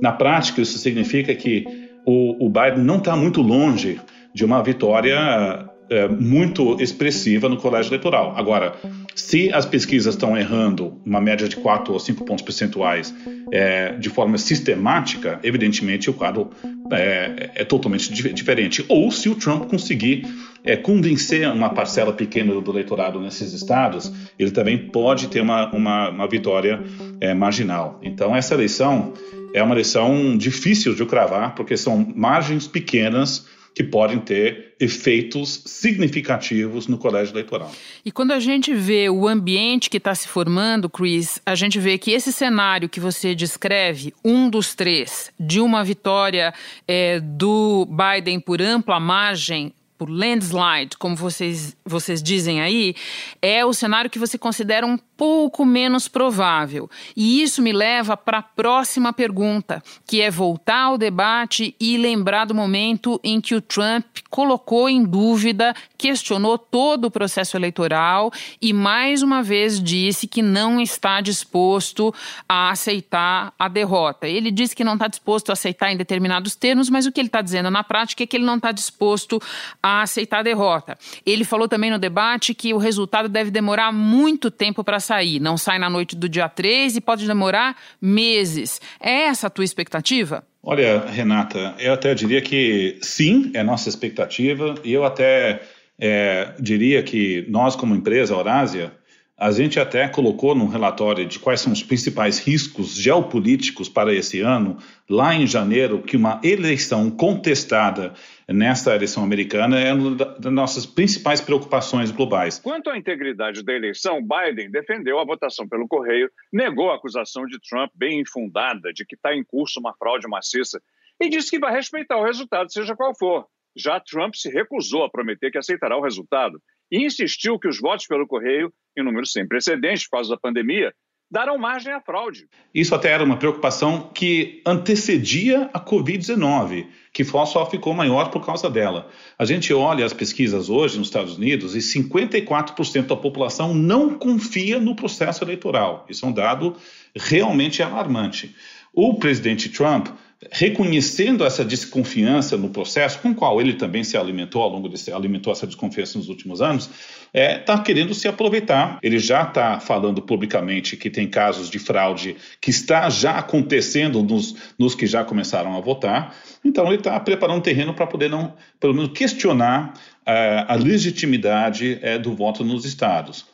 na 0.00 0.12
prática, 0.12 0.60
isso 0.60 0.78
significa 0.78 1.34
que 1.34 1.64
o, 2.04 2.46
o 2.46 2.48
Biden 2.48 2.84
não 2.84 2.98
está 2.98 3.14
muito 3.14 3.40
longe 3.40 4.00
de 4.34 4.44
uma 4.44 4.62
vitória 4.62 5.68
é, 5.88 6.08
muito 6.08 6.80
expressiva 6.80 7.48
no 7.48 7.56
colégio 7.56 7.90
eleitoral. 7.90 8.34
Agora, 8.36 8.74
se 9.14 9.52
as 9.52 9.64
pesquisas 9.64 10.14
estão 10.14 10.36
errando 10.36 11.00
uma 11.04 11.20
média 11.20 11.48
de 11.48 11.56
4 11.56 11.92
ou 11.92 11.98
5 11.98 12.24
pontos 12.24 12.44
percentuais 12.44 13.14
é, 13.50 13.92
de 13.92 14.10
forma 14.10 14.36
sistemática, 14.36 15.40
evidentemente 15.42 16.10
o 16.10 16.12
quadro 16.12 16.50
é, 16.92 17.50
é 17.54 17.64
totalmente 17.64 18.12
diferente. 18.12 18.84
Ou 18.88 19.10
se 19.10 19.28
o 19.28 19.34
Trump 19.34 19.68
conseguir 19.70 20.26
é, 20.62 20.76
convencer 20.76 21.48
uma 21.48 21.70
parcela 21.70 22.12
pequena 22.12 22.60
do 22.60 22.70
eleitorado 22.72 23.20
nesses 23.20 23.52
estados, 23.52 24.12
ele 24.38 24.50
também 24.50 24.76
pode 24.76 25.28
ter 25.28 25.40
uma, 25.40 25.70
uma, 25.72 26.10
uma 26.10 26.28
vitória 26.28 26.82
é, 27.20 27.32
marginal. 27.32 28.00
Então, 28.02 28.34
essa 28.34 28.54
eleição 28.54 29.14
é 29.54 29.62
uma 29.62 29.74
eleição 29.74 30.36
difícil 30.36 30.94
de 30.94 31.06
cravar, 31.06 31.54
porque 31.54 31.76
são 31.76 32.12
margens 32.14 32.66
pequenas 32.66 33.46
que 33.76 33.84
podem 33.84 34.18
ter 34.18 34.74
efeitos 34.80 35.60
significativos 35.66 36.86
no 36.86 36.96
colégio 36.96 37.34
eleitoral. 37.34 37.70
E 38.02 38.10
quando 38.10 38.30
a 38.30 38.40
gente 38.40 38.72
vê 38.72 39.10
o 39.10 39.28
ambiente 39.28 39.90
que 39.90 39.98
está 39.98 40.14
se 40.14 40.26
formando, 40.26 40.88
Chris, 40.88 41.38
a 41.44 41.54
gente 41.54 41.78
vê 41.78 41.98
que 41.98 42.10
esse 42.10 42.32
cenário 42.32 42.88
que 42.88 42.98
você 42.98 43.34
descreve, 43.34 44.14
um 44.24 44.48
dos 44.48 44.74
três, 44.74 45.30
de 45.38 45.60
uma 45.60 45.84
vitória 45.84 46.54
é, 46.88 47.20
do 47.20 47.86
Biden 47.86 48.40
por 48.40 48.62
ampla 48.62 48.98
margem, 48.98 49.74
por 49.98 50.10
landslide, 50.10 50.96
como 50.98 51.16
vocês, 51.16 51.76
vocês 51.84 52.22
dizem 52.22 52.60
aí, 52.60 52.94
é 53.40 53.64
o 53.64 53.72
cenário 53.72 54.10
que 54.10 54.18
você 54.18 54.36
considera 54.36 54.86
um 54.86 54.98
pouco 55.16 55.64
menos 55.64 56.08
provável. 56.08 56.90
E 57.16 57.42
isso 57.42 57.62
me 57.62 57.72
leva 57.72 58.16
para 58.16 58.38
a 58.38 58.42
próxima 58.42 59.12
pergunta, 59.12 59.82
que 60.06 60.20
é 60.20 60.30
voltar 60.30 60.82
ao 60.84 60.98
debate 60.98 61.74
e 61.80 61.96
lembrar 61.96 62.44
do 62.44 62.54
momento 62.54 63.18
em 63.24 63.40
que 63.40 63.54
o 63.54 63.60
Trump 63.60 64.04
colocou 64.28 64.88
em 64.88 65.02
dúvida, 65.02 65.74
questionou 65.96 66.58
todo 66.58 67.06
o 67.06 67.10
processo 67.10 67.56
eleitoral 67.56 68.30
e 68.60 68.72
mais 68.72 69.22
uma 69.22 69.42
vez 69.42 69.82
disse 69.82 70.26
que 70.26 70.42
não 70.42 70.80
está 70.80 71.20
disposto 71.20 72.14
a 72.48 72.70
aceitar 72.70 73.54
a 73.58 73.68
derrota. 73.68 74.28
Ele 74.28 74.50
disse 74.50 74.76
que 74.76 74.84
não 74.84 74.94
está 74.94 75.08
disposto 75.08 75.50
a 75.50 75.54
aceitar 75.54 75.90
em 75.90 75.96
determinados 75.96 76.54
termos, 76.54 76.90
mas 76.90 77.06
o 77.06 77.12
que 77.12 77.20
ele 77.20 77.28
está 77.28 77.40
dizendo 77.40 77.70
na 77.70 77.82
prática 77.82 78.22
é 78.22 78.26
que 78.26 78.36
ele 78.36 78.44
não 78.44 78.56
está 78.56 78.72
disposto 78.72 79.40
a 79.86 80.02
aceitar 80.02 80.40
a 80.40 80.42
derrota. 80.42 80.98
Ele 81.24 81.44
falou 81.44 81.68
também 81.68 81.90
no 81.90 81.98
debate 81.98 82.54
que 82.54 82.74
o 82.74 82.78
resultado 82.78 83.28
deve 83.28 83.50
demorar 83.50 83.92
muito 83.92 84.50
tempo 84.50 84.82
para 84.82 84.98
sair. 84.98 85.38
Não 85.38 85.56
sai 85.56 85.78
na 85.78 85.88
noite 85.88 86.16
do 86.16 86.28
dia 86.28 86.48
3 86.48 86.96
e 86.96 87.00
pode 87.00 87.26
demorar 87.26 87.76
meses. 88.00 88.80
É 89.00 89.26
essa 89.26 89.46
a 89.46 89.50
tua 89.50 89.64
expectativa? 89.64 90.44
Olha, 90.62 91.06
Renata, 91.06 91.76
eu 91.78 91.92
até 91.92 92.14
diria 92.14 92.42
que 92.42 92.98
sim, 93.00 93.52
é 93.54 93.62
nossa 93.62 93.88
expectativa, 93.88 94.74
e 94.82 94.92
eu 94.92 95.04
até 95.04 95.62
é, 95.96 96.52
diria 96.58 97.02
que 97.04 97.46
nós, 97.48 97.76
como 97.76 97.94
empresa 97.94 98.34
Eurásia, 98.34 98.92
a 99.38 99.50
gente 99.50 99.78
até 99.78 100.08
colocou 100.08 100.54
num 100.54 100.66
relatório 100.66 101.26
de 101.26 101.38
quais 101.38 101.60
são 101.60 101.70
os 101.70 101.82
principais 101.82 102.38
riscos 102.38 102.94
geopolíticos 102.94 103.86
para 103.86 104.14
esse 104.14 104.40
ano, 104.40 104.78
lá 105.10 105.34
em 105.34 105.46
janeiro, 105.46 106.00
que 106.00 106.16
uma 106.16 106.40
eleição 106.42 107.10
contestada 107.10 108.14
nesta 108.48 108.94
eleição 108.94 109.22
americana 109.22 109.78
é 109.78 109.92
uma 109.92 110.14
das 110.14 110.52
nossas 110.52 110.86
principais 110.86 111.42
preocupações 111.42 112.10
globais. 112.10 112.58
Quanto 112.58 112.88
à 112.88 112.96
integridade 112.96 113.62
da 113.62 113.74
eleição, 113.74 114.22
Biden 114.22 114.70
defendeu 114.70 115.18
a 115.18 115.24
votação 115.24 115.68
pelo 115.68 115.86
correio, 115.86 116.30
negou 116.50 116.90
a 116.90 116.96
acusação 116.96 117.44
de 117.44 117.58
Trump 117.60 117.90
bem 117.94 118.20
infundada 118.20 118.90
de 118.90 119.04
que 119.04 119.16
está 119.16 119.34
em 119.34 119.44
curso 119.44 119.78
uma 119.80 119.92
fraude 119.92 120.26
maciça 120.26 120.80
e 121.20 121.28
disse 121.28 121.50
que 121.50 121.58
vai 121.58 121.74
respeitar 121.74 122.16
o 122.16 122.24
resultado, 122.24 122.72
seja 122.72 122.96
qual 122.96 123.14
for. 123.14 123.46
Já 123.76 124.00
Trump 124.00 124.34
se 124.34 124.48
recusou 124.48 125.04
a 125.04 125.10
prometer 125.10 125.50
que 125.50 125.58
aceitará 125.58 125.94
o 125.98 126.02
resultado 126.02 126.58
e 126.90 127.04
insistiu 127.04 127.58
que 127.58 127.68
os 127.68 127.80
votos 127.80 128.06
pelo 128.06 128.26
correio, 128.26 128.72
em 128.96 129.02
número 129.02 129.26
sem 129.26 129.46
precedentes 129.46 130.04
por 130.04 130.16
causa 130.16 130.30
da 130.30 130.40
pandemia, 130.40 130.92
darão 131.30 131.58
margem 131.58 131.92
à 131.92 132.00
fraude. 132.00 132.46
Isso 132.72 132.94
até 132.94 133.10
era 133.10 133.24
uma 133.24 133.36
preocupação 133.36 134.10
que 134.14 134.62
antecedia 134.64 135.68
a 135.72 135.80
Covid-19, 135.80 136.86
que 137.12 137.24
só 137.24 137.68
ficou 137.68 137.92
maior 137.92 138.30
por 138.30 138.44
causa 138.44 138.70
dela. 138.70 139.10
A 139.38 139.44
gente 139.44 139.72
olha 139.74 140.04
as 140.04 140.12
pesquisas 140.12 140.68
hoje 140.68 140.98
nos 140.98 141.08
Estados 141.08 141.36
Unidos 141.36 141.74
e 141.74 141.80
54% 141.80 143.06
da 143.06 143.16
população 143.16 143.74
não 143.74 144.16
confia 144.16 144.78
no 144.78 144.94
processo 144.94 145.42
eleitoral. 145.42 146.06
Isso 146.08 146.24
é 146.24 146.28
um 146.28 146.32
dado 146.32 146.76
realmente 147.14 147.82
alarmante. 147.82 148.54
O 148.92 149.18
presidente 149.18 149.68
Trump 149.68 150.08
reconhecendo 150.52 151.44
essa 151.44 151.64
desconfiança 151.64 152.56
no 152.56 152.68
processo, 152.68 153.18
com 153.20 153.30
o 153.30 153.34
qual 153.34 153.60
ele 153.60 153.72
também 153.72 154.04
se 154.04 154.16
alimentou 154.16 154.62
ao 154.62 154.68
longo 154.68 154.88
desse 154.88 155.10
alimentou 155.10 155.52
essa 155.52 155.66
desconfiança 155.66 156.18
nos 156.18 156.28
últimos 156.28 156.60
anos, 156.60 156.84
está 156.86 157.30
é, 157.32 157.58
tá 157.58 157.78
querendo 157.78 158.14
se 158.14 158.28
aproveitar. 158.28 158.98
Ele 159.02 159.18
já 159.18 159.42
está 159.42 159.80
falando 159.80 160.20
publicamente 160.20 160.96
que 160.96 161.08
tem 161.08 161.26
casos 161.26 161.70
de 161.70 161.78
fraude 161.78 162.36
que 162.60 162.70
está 162.70 163.08
já 163.08 163.38
acontecendo 163.38 164.22
nos, 164.22 164.54
nos 164.78 164.94
que 164.94 165.06
já 165.06 165.24
começaram 165.24 165.76
a 165.76 165.80
votar. 165.80 166.34
Então 166.64 166.86
ele 166.86 166.96
está 166.96 167.18
preparando 167.18 167.62
terreno 167.62 167.94
para 167.94 168.06
poder 168.06 168.28
não, 168.28 168.54
pelo 168.78 168.94
menos 168.94 169.16
questionar 169.16 169.94
é, 170.26 170.64
a 170.68 170.74
legitimidade 170.74 171.98
é, 172.02 172.18
do 172.18 172.34
voto 172.34 172.62
nos 172.62 172.84
estados. 172.84 173.46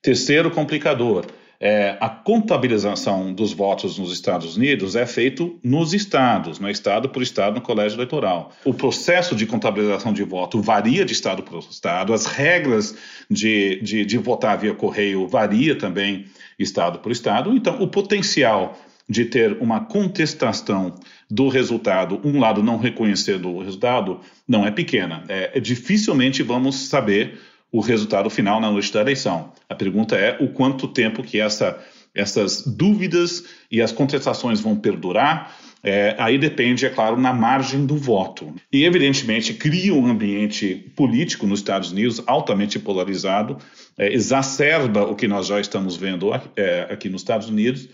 Terceiro 0.00 0.50
complicador 0.52 1.26
é, 1.60 1.96
a 2.00 2.08
contabilização 2.08 3.32
dos 3.32 3.52
votos 3.52 3.98
nos 3.98 4.12
Estados 4.12 4.56
Unidos 4.56 4.94
é 4.94 5.04
feito 5.04 5.58
nos 5.62 5.92
estados, 5.92 6.60
no 6.60 6.70
estado 6.70 7.08
por 7.08 7.20
estado, 7.20 7.56
no 7.56 7.60
colégio 7.60 7.96
eleitoral. 7.96 8.52
O 8.64 8.72
processo 8.72 9.34
de 9.34 9.44
contabilização 9.44 10.12
de 10.12 10.22
voto 10.22 10.62
varia 10.62 11.04
de 11.04 11.12
estado 11.12 11.42
para 11.42 11.58
estado, 11.58 12.12
as 12.12 12.26
regras 12.26 12.96
de, 13.28 13.80
de, 13.82 14.04
de 14.04 14.18
votar 14.18 14.56
via 14.56 14.72
correio 14.72 15.26
varia 15.26 15.76
também 15.76 16.26
estado 16.58 17.00
por 17.00 17.10
estado, 17.10 17.54
então 17.54 17.82
o 17.82 17.88
potencial 17.88 18.78
de 19.08 19.24
ter 19.24 19.56
uma 19.60 19.80
contestação 19.80 20.94
do 21.30 21.48
resultado, 21.48 22.20
um 22.22 22.38
lado 22.38 22.62
não 22.62 22.76
reconhecendo 22.76 23.48
o 23.48 23.62
resultado, 23.62 24.20
não 24.46 24.66
é 24.66 24.70
pequena. 24.70 25.24
É, 25.28 25.58
dificilmente 25.58 26.42
vamos 26.42 26.88
saber 26.88 27.38
o 27.70 27.80
resultado 27.80 28.30
final 28.30 28.60
na 28.60 28.70
noite 28.70 28.92
da 28.92 29.00
eleição. 29.00 29.52
A 29.68 29.74
pergunta 29.74 30.16
é 30.16 30.36
o 30.40 30.48
quanto 30.48 30.88
tempo 30.88 31.22
que 31.22 31.40
essa, 31.40 31.78
essas 32.14 32.66
dúvidas 32.66 33.44
e 33.70 33.82
as 33.82 33.92
contestações 33.92 34.60
vão 34.60 34.76
perdurar. 34.76 35.54
É, 35.82 36.16
aí 36.18 36.36
depende, 36.38 36.84
é 36.86 36.90
claro, 36.90 37.16
na 37.16 37.32
margem 37.32 37.86
do 37.86 37.96
voto. 37.96 38.52
E, 38.72 38.84
evidentemente, 38.84 39.54
cria 39.54 39.94
um 39.94 40.06
ambiente 40.06 40.74
político 40.96 41.46
nos 41.46 41.60
Estados 41.60 41.92
Unidos 41.92 42.20
altamente 42.26 42.78
polarizado, 42.80 43.58
é, 43.96 44.12
exacerba 44.12 45.04
o 45.04 45.14
que 45.14 45.28
nós 45.28 45.46
já 45.46 45.60
estamos 45.60 45.96
vendo 45.96 46.30
é, 46.56 46.88
aqui 46.90 47.08
nos 47.08 47.20
Estados 47.20 47.48
Unidos 47.48 47.88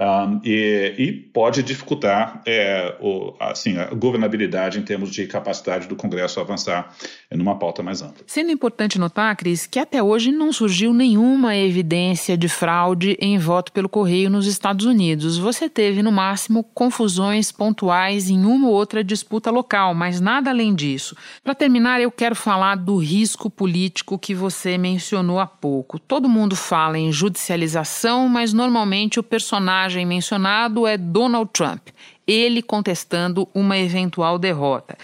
um, 0.00 0.40
e, 0.42 0.94
e, 0.96 1.12
pode 1.12 1.62
dificultar 1.62 2.40
é, 2.46 2.96
o, 3.02 3.34
assim, 3.38 3.76
a 3.76 3.92
governabilidade 3.92 4.78
em 4.78 4.82
termos 4.82 5.10
de 5.10 5.26
capacidade 5.26 5.86
do 5.86 5.94
Congresso 5.94 6.40
avançar 6.40 6.94
numa 7.30 7.58
pauta 7.58 7.82
mais 7.82 8.00
ampla. 8.00 8.24
Sendo 8.26 8.50
importante 8.50 8.98
notar, 8.98 9.36
Cris, 9.36 9.66
que 9.66 9.78
até 9.78 10.02
hoje 10.02 10.32
não 10.32 10.54
surgiu 10.54 10.94
nenhuma 10.94 11.54
evidência 11.54 12.34
de 12.34 12.48
fraude 12.48 13.14
em 13.20 13.36
voto 13.36 13.72
pelo 13.72 13.90
correio 13.90 14.30
nos 14.30 14.46
Estados 14.46 14.86
Unidos. 14.86 15.36
Você 15.36 15.68
teve, 15.68 16.02
no 16.02 16.10
máximo, 16.10 16.64
confusões 16.64 17.52
pontuais 17.52 18.30
em 18.30 18.46
uma 18.46 18.68
ou 18.68 18.74
outra 18.74 19.04
disputa 19.04 19.50
local, 19.50 19.94
mas 19.94 20.18
nada 20.18 20.48
além 20.48 20.74
disso. 20.74 21.14
Para 21.44 21.54
terminar, 21.54 22.00
eu 22.00 22.10
quero 22.10 22.34
falar 22.34 22.76
do 22.76 22.96
risco 22.96 23.50
político 23.50 24.18
que 24.18 24.34
você 24.34 24.78
mencionou 24.78 25.38
há 25.38 25.46
pouco. 25.46 25.98
Todo 25.98 26.26
mundo 26.26 26.56
fala 26.56 26.98
em 26.98 27.12
judicialização, 27.12 28.30
mas 28.30 28.54
normalmente 28.54 29.20
o 29.20 29.22
personagem 29.22 29.89
personagem 29.90 30.06
mencionado 30.06 30.86
é 30.86 30.96
Donald 30.96 31.50
Trump, 31.52 31.88
ele 32.26 32.62
contestando 32.62 33.48
uma 33.52 33.76
eventual 33.76 34.38
derrota. 34.38 34.96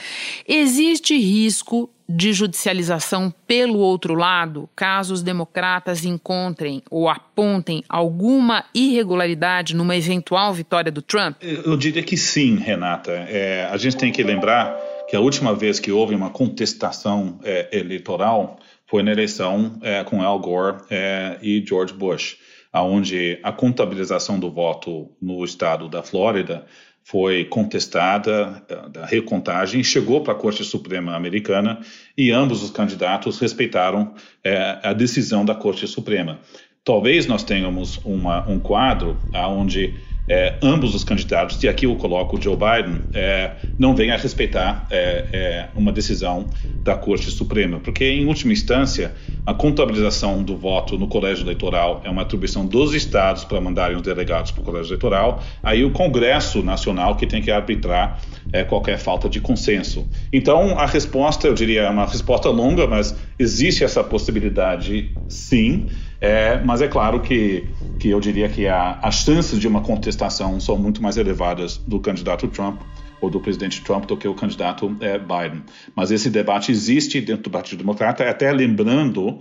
Existe 0.47 1.17
risco 1.19 1.91
de 2.09 2.33
judicialização 2.33 3.35
pelo 3.49 3.81
outro 3.81 4.15
lado, 4.15 4.69
caso 4.77 5.13
os 5.13 5.23
democratas 5.25 6.05
encontrem 6.05 6.81
ou 6.89 7.09
apontem 7.09 7.83
alguma 7.89 8.65
irregularidade 8.73 9.75
numa 9.75 9.97
eventual 9.97 10.55
vitória 10.55 10.93
do 10.93 11.03
Trump? 11.03 11.43
Eu 11.43 11.77
diria 11.77 12.05
que 12.05 12.17
sim, 12.17 12.57
Renata. 12.57 13.11
É, 13.11 13.69
a 13.69 13.77
gente 13.77 13.97
tem 13.97 14.13
que 14.13 14.23
lembrar 14.23 14.79
que 15.09 15.17
a 15.17 15.21
última 15.21 15.53
vez 15.53 15.81
que 15.81 15.91
houve 15.91 16.15
uma 16.15 16.31
contestação 16.31 17.41
é, 17.43 17.69
eleitoral 17.77 18.61
foi 18.87 19.03
na 19.03 19.11
eleição 19.11 19.77
é, 19.83 20.05
com 20.05 20.23
Al 20.23 20.39
Gore 20.39 20.77
é, 20.89 21.39
e 21.43 21.65
George 21.67 21.93
Bush 21.93 22.37
onde 22.83 23.39
a 23.43 23.53
contabilização 23.53 24.39
do 24.39 24.51
voto 24.51 25.11
no 25.21 25.45
estado 25.45 25.89
da 25.89 26.03
Flórida 26.03 26.67
foi 27.03 27.45
contestada, 27.45 28.65
da 28.91 29.07
recontagem, 29.07 29.85
chegou 29.85 30.23
para 30.23 30.33
a 30.33 30.37
Corte 30.37 30.65
Suprema 30.65 31.15
Americana 31.15 31.79
e 32.19 32.33
ambos 32.33 32.65
os 32.65 32.71
candidatos 32.71 33.39
respeitaram 33.39 34.13
é, 34.43 34.81
a 34.83 34.93
decisão 34.93 35.45
da 35.45 35.55
Corte 35.55 35.87
Suprema. 35.87 36.41
Talvez 36.83 37.27
nós 37.27 37.45
tenhamos 37.45 38.01
uma, 38.05 38.49
um 38.49 38.59
quadro 38.59 39.17
onde 39.33 39.95
é, 40.29 40.55
ambos 40.63 40.95
os 40.95 41.05
candidatos, 41.05 41.63
e 41.63 41.69
aqui 41.69 41.87
eu 41.87 41.95
coloco 41.97 42.37
o 42.37 42.41
Joe 42.41 42.57
Biden, 42.57 43.03
é, 43.13 43.53
não 43.79 43.95
venha 43.95 44.15
a 44.15 44.17
respeitar 44.17 44.87
é, 44.91 45.25
é, 45.33 45.69
uma 45.75 45.93
decisão 45.93 46.49
da 46.85 46.95
Corte 46.95 47.31
Suprema, 47.31 47.81
porque, 47.81 48.05
em 48.05 48.27
última 48.27 48.53
instância, 48.53 49.15
a 49.45 49.55
contabilização 49.55 50.43
do 50.43 50.57
voto 50.57 50.99
no 50.99 51.07
colégio 51.07 51.45
eleitoral 51.45 52.01
é 52.05 52.11
uma 52.11 52.23
atribuição 52.23 52.67
dos 52.67 52.95
estados 52.95 53.45
para 53.45 53.61
mandarem 53.61 53.97
os 53.97 54.03
delegados 54.03 54.51
para 54.51 54.61
o 54.61 54.65
colégio 54.65 54.91
eleitoral, 54.91 55.43
aí 55.63 55.85
o 55.85 55.91
Congresso 55.91 56.63
Nacional 56.63 57.17
que 57.17 57.27
tem 57.27 57.41
que 57.41 57.51
arbitrar 57.51 58.21
é, 58.53 58.65
qualquer 58.65 58.99
falta 58.99 59.29
de 59.29 59.41
consenso. 59.41 60.09
Então, 60.33 60.79
a 60.79 60.87
resposta, 60.87 61.47
eu 61.47 61.55
diria, 61.55 61.83
é 61.83 61.91
uma 61.91 62.07
resposta 62.07 62.49
longa, 62.49 62.87
mas 62.87 63.17
existe 63.39 63.85
essa 63.85 64.03
possibilidade, 64.03 65.13
sim. 65.29 65.87
É, 66.21 66.61
mas 66.65 66.81
é 66.81 66.89
claro 66.89 67.21
que, 67.21 67.69
que 67.99 68.09
eu 68.09 68.21
diria 68.21 68.49
que 68.49 68.67
a, 68.67 68.99
as 69.03 69.17
chances 69.17 69.59
de 69.59 69.69
uma 69.69 69.83
contestação 69.83 70.59
são 70.59 70.77
muito 70.77 71.03
mais 71.03 71.17
elevadas 71.17 71.77
do 71.77 72.01
candidato 72.01 72.49
Trump 72.49 72.81
ou 73.21 73.31
do 73.31 73.41
presidente 73.41 73.83
Trump 73.83 74.07
do 74.07 74.17
que 74.17 74.29
o 74.29 74.35
candidato 74.35 74.95
é, 75.01 75.19
Biden. 75.19 75.63
Mas 75.95 76.11
esse 76.11 76.31
debate 76.31 76.71
existe 76.71 77.21
dentro 77.21 77.45
do 77.45 77.51
Partido 77.51 77.79
Democrata, 77.79 78.29
até 78.29 78.51
lembrando 78.53 79.39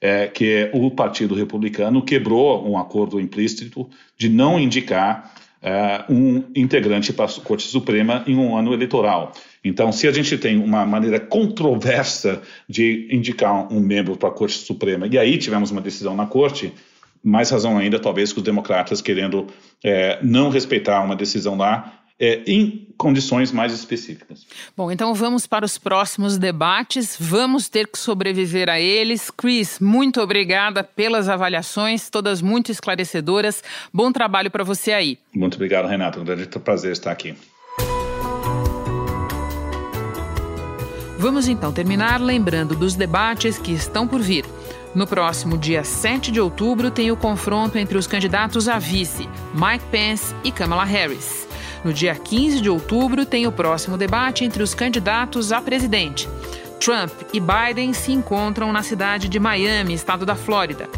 é, 0.00 0.26
que 0.28 0.70
o 0.72 0.90
Partido 0.90 1.34
Republicano 1.34 2.02
quebrou 2.02 2.68
um 2.68 2.78
acordo 2.78 3.20
implícito 3.20 3.88
de 4.16 4.28
não 4.28 4.58
indicar 4.58 5.34
é, 5.60 6.04
um 6.08 6.44
integrante 6.54 7.12
para 7.12 7.26
a 7.26 7.40
Corte 7.40 7.64
Suprema 7.64 8.22
em 8.26 8.36
um 8.36 8.56
ano 8.56 8.72
eleitoral. 8.72 9.32
Então, 9.68 9.92
se 9.92 10.08
a 10.08 10.12
gente 10.12 10.36
tem 10.38 10.56
uma 10.56 10.86
maneira 10.86 11.20
controversa 11.20 12.40
de 12.68 13.06
indicar 13.10 13.72
um 13.72 13.80
membro 13.80 14.16
para 14.16 14.30
a 14.30 14.32
Corte 14.32 14.56
Suprema 14.56 15.06
e 15.06 15.18
aí 15.18 15.36
tivemos 15.36 15.70
uma 15.70 15.80
decisão 15.80 16.16
na 16.16 16.26
Corte, 16.26 16.72
mais 17.22 17.50
razão 17.50 17.76
ainda, 17.76 17.98
talvez, 17.98 18.32
que 18.32 18.38
os 18.38 18.44
democratas 18.44 19.02
querendo 19.02 19.46
é, 19.84 20.18
não 20.22 20.48
respeitar 20.48 21.02
uma 21.02 21.14
decisão 21.14 21.56
lá 21.56 21.92
é, 22.18 22.42
em 22.46 22.88
condições 22.96 23.52
mais 23.52 23.72
específicas. 23.72 24.44
Bom, 24.76 24.90
então 24.90 25.14
vamos 25.14 25.46
para 25.46 25.64
os 25.64 25.78
próximos 25.78 26.36
debates. 26.36 27.16
Vamos 27.18 27.68
ter 27.68 27.86
que 27.86 27.98
sobreviver 27.98 28.68
a 28.68 28.80
eles. 28.80 29.30
Chris, 29.30 29.78
muito 29.78 30.20
obrigada 30.20 30.82
pelas 30.82 31.28
avaliações, 31.28 32.10
todas 32.10 32.42
muito 32.42 32.72
esclarecedoras. 32.72 33.62
Bom 33.92 34.10
trabalho 34.10 34.50
para 34.50 34.64
você 34.64 34.92
aí. 34.92 35.18
Muito 35.32 35.54
obrigado, 35.54 35.86
Renato. 35.86 36.20
Um 36.20 36.24
grande 36.24 36.46
prazer 36.46 36.92
estar 36.92 37.12
aqui. 37.12 37.36
Vamos 41.18 41.48
então 41.48 41.72
terminar 41.72 42.20
lembrando 42.20 42.76
dos 42.76 42.94
debates 42.94 43.58
que 43.58 43.72
estão 43.72 44.06
por 44.06 44.20
vir. 44.20 44.44
No 44.94 45.04
próximo 45.04 45.58
dia 45.58 45.82
7 45.82 46.30
de 46.30 46.40
outubro 46.40 46.92
tem 46.92 47.10
o 47.10 47.16
confronto 47.16 47.76
entre 47.76 47.98
os 47.98 48.06
candidatos 48.06 48.68
a 48.68 48.78
vice, 48.78 49.28
Mike 49.52 49.84
Pence 49.90 50.32
e 50.44 50.52
Kamala 50.52 50.84
Harris. 50.84 51.48
No 51.84 51.92
dia 51.92 52.14
15 52.14 52.60
de 52.60 52.70
outubro 52.70 53.26
tem 53.26 53.48
o 53.48 53.52
próximo 53.52 53.96
debate 53.96 54.44
entre 54.44 54.62
os 54.62 54.74
candidatos 54.74 55.50
a 55.50 55.60
presidente. 55.60 56.28
Trump 56.78 57.10
e 57.32 57.40
Biden 57.40 57.92
se 57.92 58.12
encontram 58.12 58.72
na 58.72 58.84
cidade 58.84 59.28
de 59.28 59.40
Miami, 59.40 59.94
estado 59.94 60.24
da 60.24 60.36
Flórida. 60.36 60.88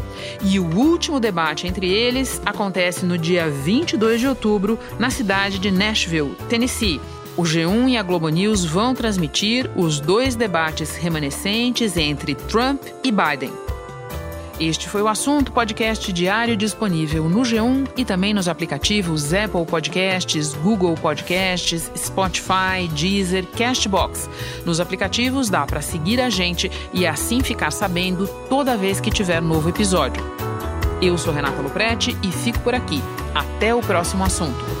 E 0.43 0.59
o 0.59 0.77
último 0.77 1.19
debate 1.19 1.65
entre 1.65 1.91
eles 1.91 2.39
acontece 2.45 3.07
no 3.07 3.17
dia 3.17 3.49
22 3.49 4.19
de 4.19 4.27
outubro, 4.27 4.77
na 4.99 5.09
cidade 5.09 5.57
de 5.57 5.71
Nashville, 5.71 6.35
Tennessee 6.47 7.01
o 7.37 7.43
G1 7.43 7.89
e 7.89 7.97
a 7.97 8.03
Globo 8.03 8.29
News 8.29 8.65
vão 8.65 8.93
transmitir 8.93 9.69
os 9.75 9.99
dois 9.99 10.35
debates 10.35 10.95
remanescentes 10.95 11.95
entre 11.97 12.35
Trump 12.35 12.81
e 13.03 13.11
Biden. 13.11 13.51
Este 14.59 14.87
foi 14.87 15.01
o 15.01 15.07
assunto 15.07 15.51
podcast 15.51 16.13
diário 16.13 16.55
disponível 16.55 17.27
no 17.27 17.41
G1 17.41 17.89
e 17.97 18.05
também 18.05 18.31
nos 18.31 18.47
aplicativos 18.47 19.33
Apple 19.33 19.65
Podcasts, 19.65 20.53
Google 20.53 20.93
Podcasts, 20.93 21.91
Spotify, 21.97 22.87
Deezer, 22.93 23.47
Castbox. 23.57 24.29
Nos 24.63 24.79
aplicativos 24.79 25.49
dá 25.49 25.65
para 25.65 25.81
seguir 25.81 26.21
a 26.21 26.29
gente 26.29 26.71
e 26.93 27.07
assim 27.07 27.41
ficar 27.41 27.71
sabendo 27.71 28.27
toda 28.47 28.77
vez 28.77 28.99
que 28.99 29.09
tiver 29.09 29.41
novo 29.41 29.67
episódio. 29.69 30.23
Eu 31.01 31.17
sou 31.17 31.33
Renata 31.33 31.59
Luprete 31.59 32.15
e 32.21 32.31
fico 32.31 32.59
por 32.59 32.75
aqui. 32.75 33.01
Até 33.33 33.73
o 33.73 33.81
próximo 33.81 34.23
assunto. 34.23 34.80